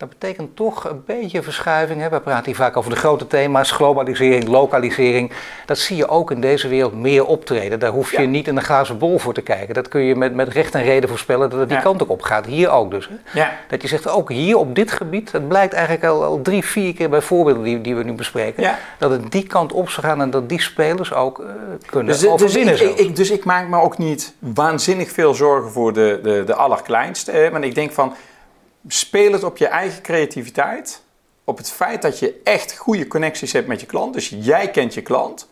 [0.00, 2.00] Dat betekent toch een beetje verschuiving.
[2.00, 2.08] Hè?
[2.08, 5.32] We praten hier vaak over de grote thema's, globalisering, lokalisering.
[5.66, 7.78] Dat zie je ook in deze wereld meer optreden.
[7.80, 8.28] Daar hoef je Ja.
[8.28, 9.74] niet in een glazen bol voor te kijken.
[9.74, 11.82] Dat kun je met, met recht en reden voorspellen dat het die Ja.
[11.82, 12.46] kant ook op gaat.
[12.46, 13.08] Hier ook dus.
[13.08, 13.40] Hè?
[13.40, 13.52] Ja.
[13.68, 16.94] Dat je zegt, ook hier op dit gebied, het blijkt eigenlijk al, al drie, vier
[16.94, 20.20] keer bij voorbeelden die, die we nu bespreken, dat het die kant op zou gaan
[20.20, 21.46] en dat die spelers ook eh,
[21.86, 22.74] kunnen Dus, dus, overwinnen.
[22.74, 22.84] ik, zo.
[22.88, 26.54] ik, ik- dus ik maak me ook niet waanzinnig veel zorgen voor de, de, de
[26.54, 27.30] allerkleinste.
[27.30, 27.50] Hè?
[27.50, 28.14] Want ik denk van,
[28.88, 31.02] speel het op je eigen creativiteit.
[31.44, 34.14] Op het feit dat je echt goede connecties hebt met je klant.
[34.14, 35.48] Dus jij kent je klant.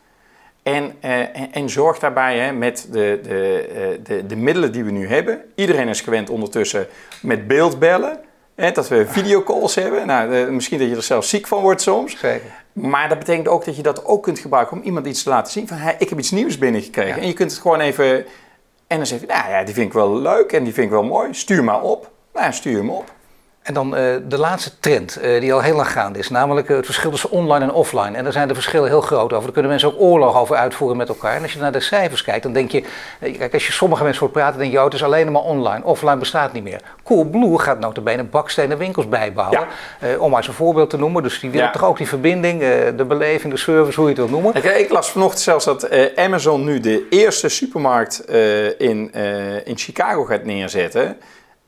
[0.63, 4.85] En, eh, en, en zorg daarbij hè, met de, de, eh, de, de middelen die
[4.85, 5.41] we nu hebben.
[5.55, 6.87] Iedereen is gewend ondertussen
[7.23, 8.21] met beeldbellen.
[8.55, 10.07] Hè, dat we videocalls hebben.
[10.07, 12.19] Nou, eh, misschien dat je er zelf ziek van wordt soms.
[12.19, 12.65] Zeker.
[12.73, 15.53] Maar dat betekent ook dat je dat ook kunt gebruiken om iemand iets te laten
[15.53, 15.69] zien.
[15.69, 17.17] Van, hey, ik heb iets nieuws binnengekregen.
[17.17, 17.21] Ja.
[17.23, 18.27] En je kunt het gewoon even...
[18.87, 20.93] En dan zeg je, nou ja, die vind ik wel leuk en die vind ik
[20.93, 21.35] wel mooi.
[21.35, 22.11] Stuur maar op.
[22.33, 23.13] Nou, stuur hem op.
[23.69, 26.77] En dan eh, de laatste trend, eh, die al heel lang gaande is, namelijk eh,
[26.77, 28.17] het verschil tussen online en offline.
[28.17, 29.43] En daar zijn de verschillen heel groot over.
[29.43, 31.35] Daar kunnen mensen ook oorlog over uitvoeren met elkaar.
[31.37, 32.85] En als je naar de cijfers kijkt, dan denk je,
[33.21, 35.85] kijk, als je sommige mensen hoort praten, denk je, oh, het is alleen maar online.
[35.85, 36.81] Offline bestaat niet meer.
[37.05, 39.67] Coolblue gaat notabene bakstenen winkels bijbouwen,
[40.19, 41.23] om maar eens een voorbeeld te noemen.
[41.23, 41.73] Dus die willen Ja.
[41.73, 42.61] toch ook die verbinding,
[42.97, 44.55] de beleving, de service, hoe je het wil noemen.
[44.55, 48.31] Ik, ik las vanochtend zelfs dat Amazon nu de eerste supermarkt
[48.79, 49.15] in,
[49.65, 51.17] in Chicago gaat neerzetten.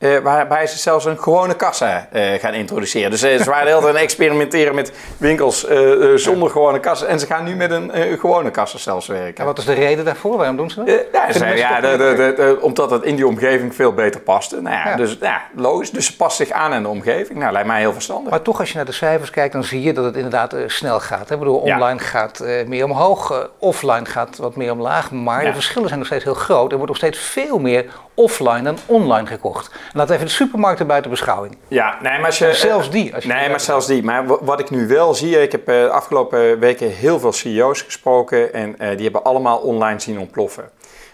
[0.01, 3.11] Uh, waarbij ze zelfs een gewone kassa uh, gaan introduceren.
[3.11, 5.67] Dus uh, ze waren heel aan het experimenteren met winkels
[6.15, 7.05] zonder gewone kassa.
[7.05, 9.37] En ze gaan nu met een gewone kassa zelfs werken.
[9.37, 10.37] En wat is de reden daarvoor?
[10.37, 11.05] Waarom doen ze dat?
[11.11, 14.61] ja, ze, ja de, de, de, omdat het in die omgeving veel beter paste.
[14.61, 14.95] Nou ja, ja.
[14.95, 15.91] Dus ja, logisch.
[15.91, 17.39] Dus ze past zich aan in de omgeving.
[17.39, 18.29] Nou, lijkt mij heel verstandig.
[18.29, 20.99] Maar toch, als je naar de cijfers kijkt, dan zie je dat het inderdaad snel
[20.99, 21.29] gaat.
[21.29, 21.33] Hè?
[21.33, 25.11] Ik bedoel, online gaat meer omhoog, offline gaat wat meer omlaag.
[25.11, 26.71] Maar de verschillen zijn nog steeds heel groot.
[26.71, 29.71] Er wordt nog steeds veel meer offline dan online gekocht.
[29.93, 31.57] Laat even de supermarkten buiten beschouwing.
[31.67, 33.15] Ja, nee, maar als je, zelfs die.
[33.15, 34.03] Als je nee, maar zelfs die.
[34.03, 37.81] Maar wat ik nu wel zie, ik heb de uh, afgelopen weken heel veel CEO's
[37.81, 40.69] gesproken en uh, die hebben allemaal online zien ontploffen.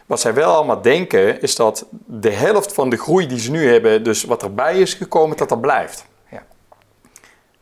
[0.06, 3.72] Wat zij wel allemaal denken, is dat de helft van de groei die ze nu
[3.72, 6.06] hebben, dus wat erbij is gekomen, dat dat blijft.
[6.32, 6.44] Ja,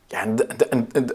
[0.07, 0.25] ja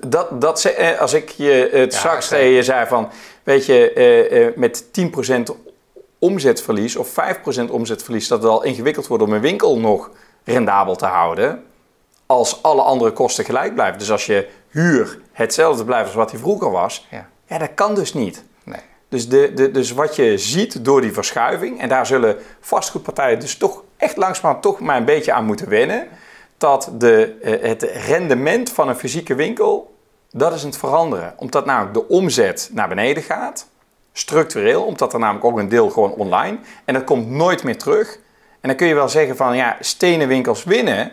[0.06, 3.10] dat, dat, eh, als ik je het ja, straks tegen je zei van,
[3.42, 5.42] weet je, met 10%
[6.20, 10.10] omzetverlies of 5% omzetverlies, dat het al ingewikkeld wordt om een winkel nog
[10.44, 11.64] rendabel te houden,
[12.26, 13.98] als alle andere kosten gelijk blijven.
[13.98, 17.94] Dus als je huur hetzelfde blijft als wat die vroeger was, ja, ja dat kan
[17.94, 18.44] dus niet.
[18.64, 18.80] Nee.
[19.08, 23.56] Dus, de, de, dus wat je ziet door die verschuiving, en daar zullen vastgoedpartijen dus
[23.56, 26.08] toch echt langzaam toch maar een beetje aan moeten wennen,
[26.58, 29.94] dat de, eh, het rendement van een fysieke winkel,
[30.30, 31.34] dat is het veranderen.
[31.36, 33.66] Omdat namelijk de omzet naar beneden gaat,
[34.12, 38.18] structureel, omdat er namelijk ook een deel gewoon online, en dat komt nooit meer terug.
[38.60, 41.12] En dan kun je wel zeggen van ja, stenen winkels winnen.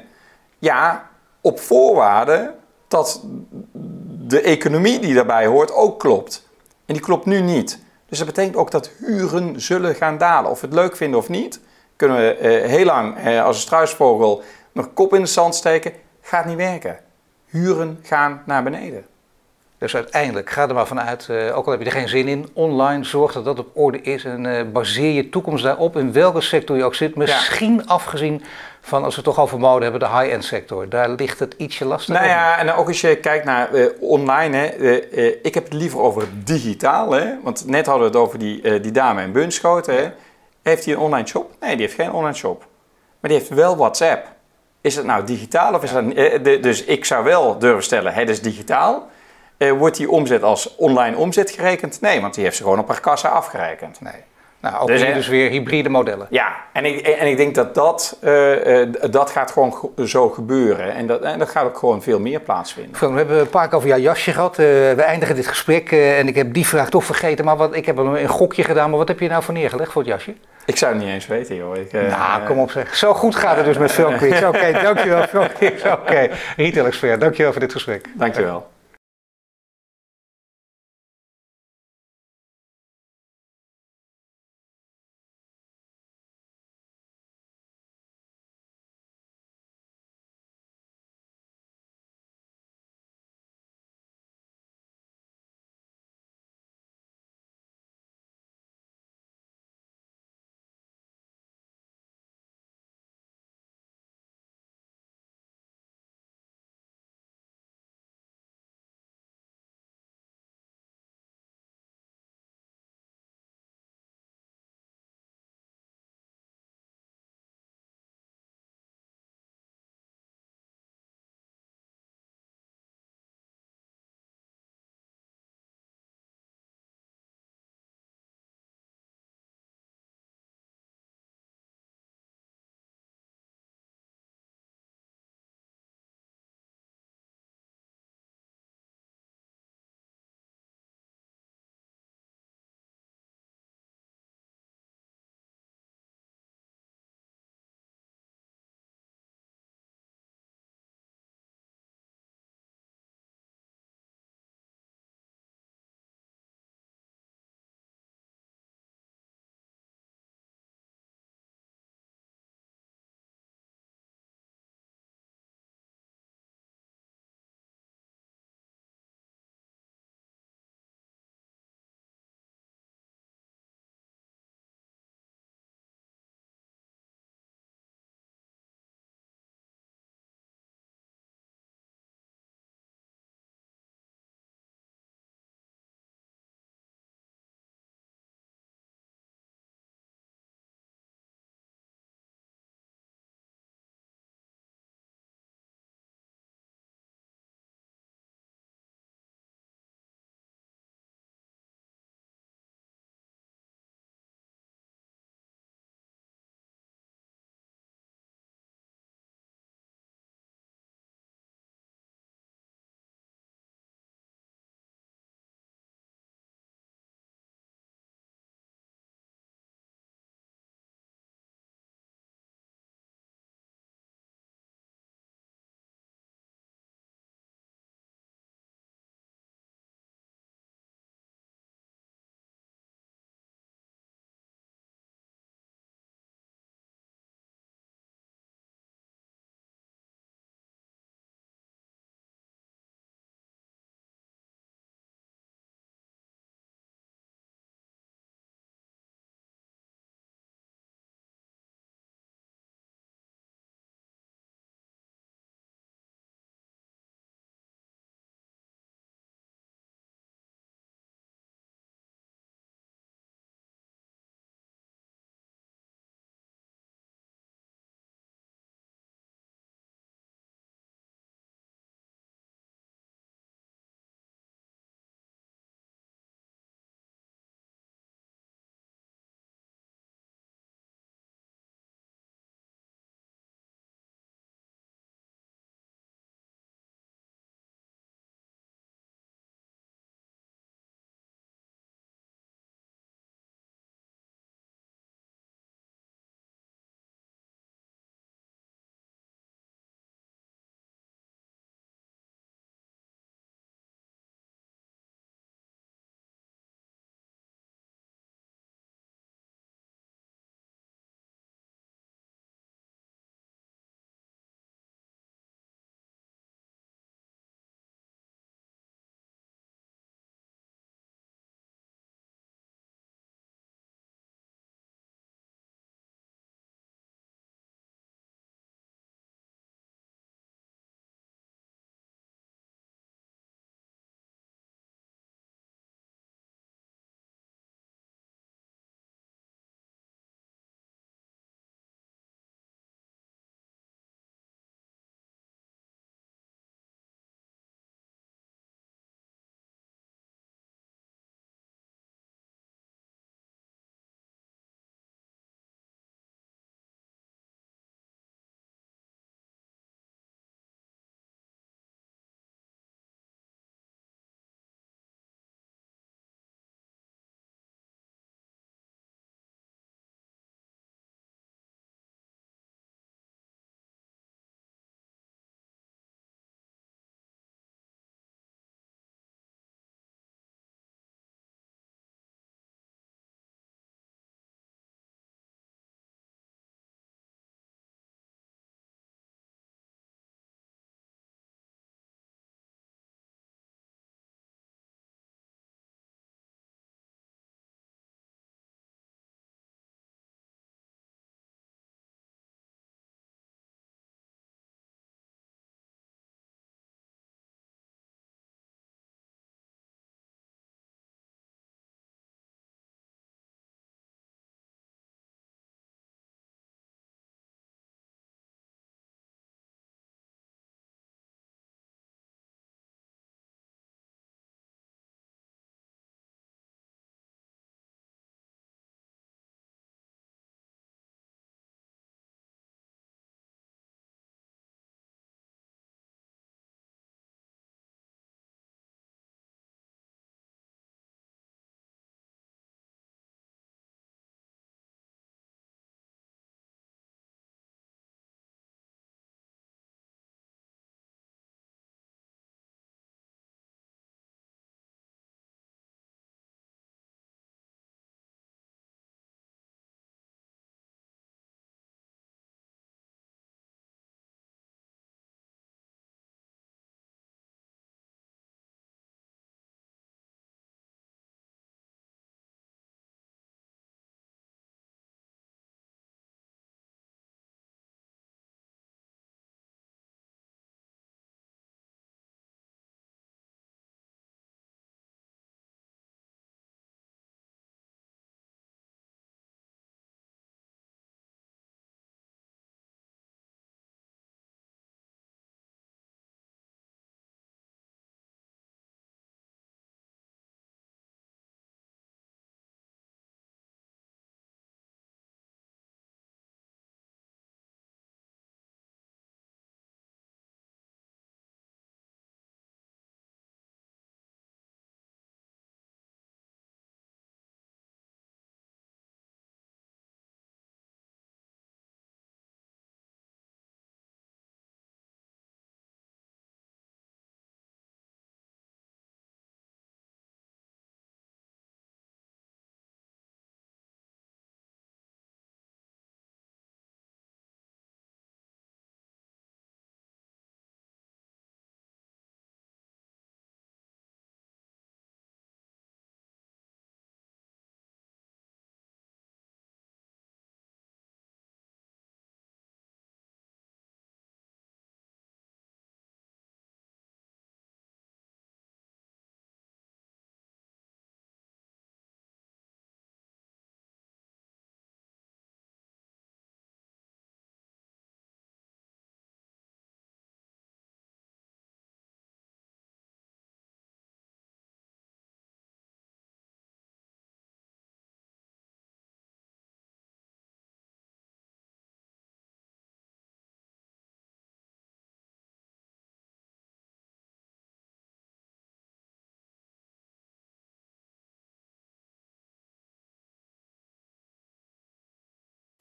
[0.60, 1.10] Ja,
[1.42, 2.56] op voorwaarde
[2.88, 3.22] dat
[4.28, 6.48] de economie die daarbij hoort ook klopt.
[6.86, 7.80] En die klopt nu niet.
[8.10, 10.52] Dus dat betekent ook dat huren zullen gaan dalen.
[10.52, 11.60] Of we het leuk vinden of niet,
[11.96, 15.94] kunnen we eh, heel lang eh, als een struisvogel nog kop in de zand steken.
[16.22, 17.00] Gaat niet werken.
[17.46, 19.06] Huren gaan naar beneden.
[19.80, 22.50] Dus uiteindelijk, ga er maar vanuit, uh, ook al heb je er geen zin in,
[22.54, 26.42] online zorg dat dat op orde is en uh, baseer je toekomst daarop in welke
[26.42, 27.16] sector je ook zit.
[27.16, 28.44] Misschien afgezien
[28.82, 30.90] van, als we het toch over mode hebben, de high-end sector.
[30.90, 32.22] Daar ligt het ietsje lastiger.
[32.22, 34.96] Nou ja, en ook als je kijkt naar uh, online, hè,
[35.42, 37.12] ik heb het liever over digitaal.
[37.12, 39.96] Hè, want net hadden we het over die, die dame in Bunschoten.
[39.96, 40.12] Hè.
[40.62, 41.52] Heeft hij een online shop?
[41.60, 42.60] Nee, die heeft geen online shop.
[43.20, 44.26] Maar die heeft wel WhatsApp.
[44.82, 46.64] Is het nou digitaal of is dat...
[46.64, 49.10] dus ik zou wel durven stellen, het is digitaal.
[49.58, 52.02] Uh, wordt die omzet als online omzet gerekend?
[52.02, 54.02] Nee, want die heeft ze gewoon op haar kassa afgerekend.
[54.02, 54.24] Nee.
[54.60, 56.28] Nou, ook dus, hier dus weer hybride modellen.
[56.30, 60.94] Ja, en ik, en ik denk dat dat, uh, uh, dat gaat gewoon zo gebeuren.
[60.94, 63.12] En dat, en dat gaat ook gewoon veel meer plaatsvinden.
[63.12, 64.56] We hebben een paar keer over jouw jasje gehad.
[64.56, 67.46] we eindigen dit gesprek en ik heb die vraag toch vergeten.
[67.46, 70.02] Maar wat, ik heb een gokje gedaan, maar wat heb je nou voor neergelegd voor
[70.02, 70.36] het jasje?
[70.66, 71.76] Ik zou het niet eens weten, joh.
[71.76, 72.96] Ik, nou, kom op zeg.
[72.96, 74.44] Zo goed gaat het dus met Filmquiz.
[74.44, 75.84] Oké, okay, dankjewel Filmquiz.
[75.84, 76.32] Oké, okay.
[76.58, 78.06] Retail Expert, dankjewel voor dit gesprek.
[78.16, 78.68] Dankjewel.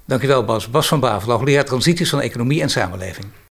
[0.06, 0.70] Dankjewel Bas.
[0.70, 3.26] Bas van Bavel, hoogleraar transities van economie en samenleving.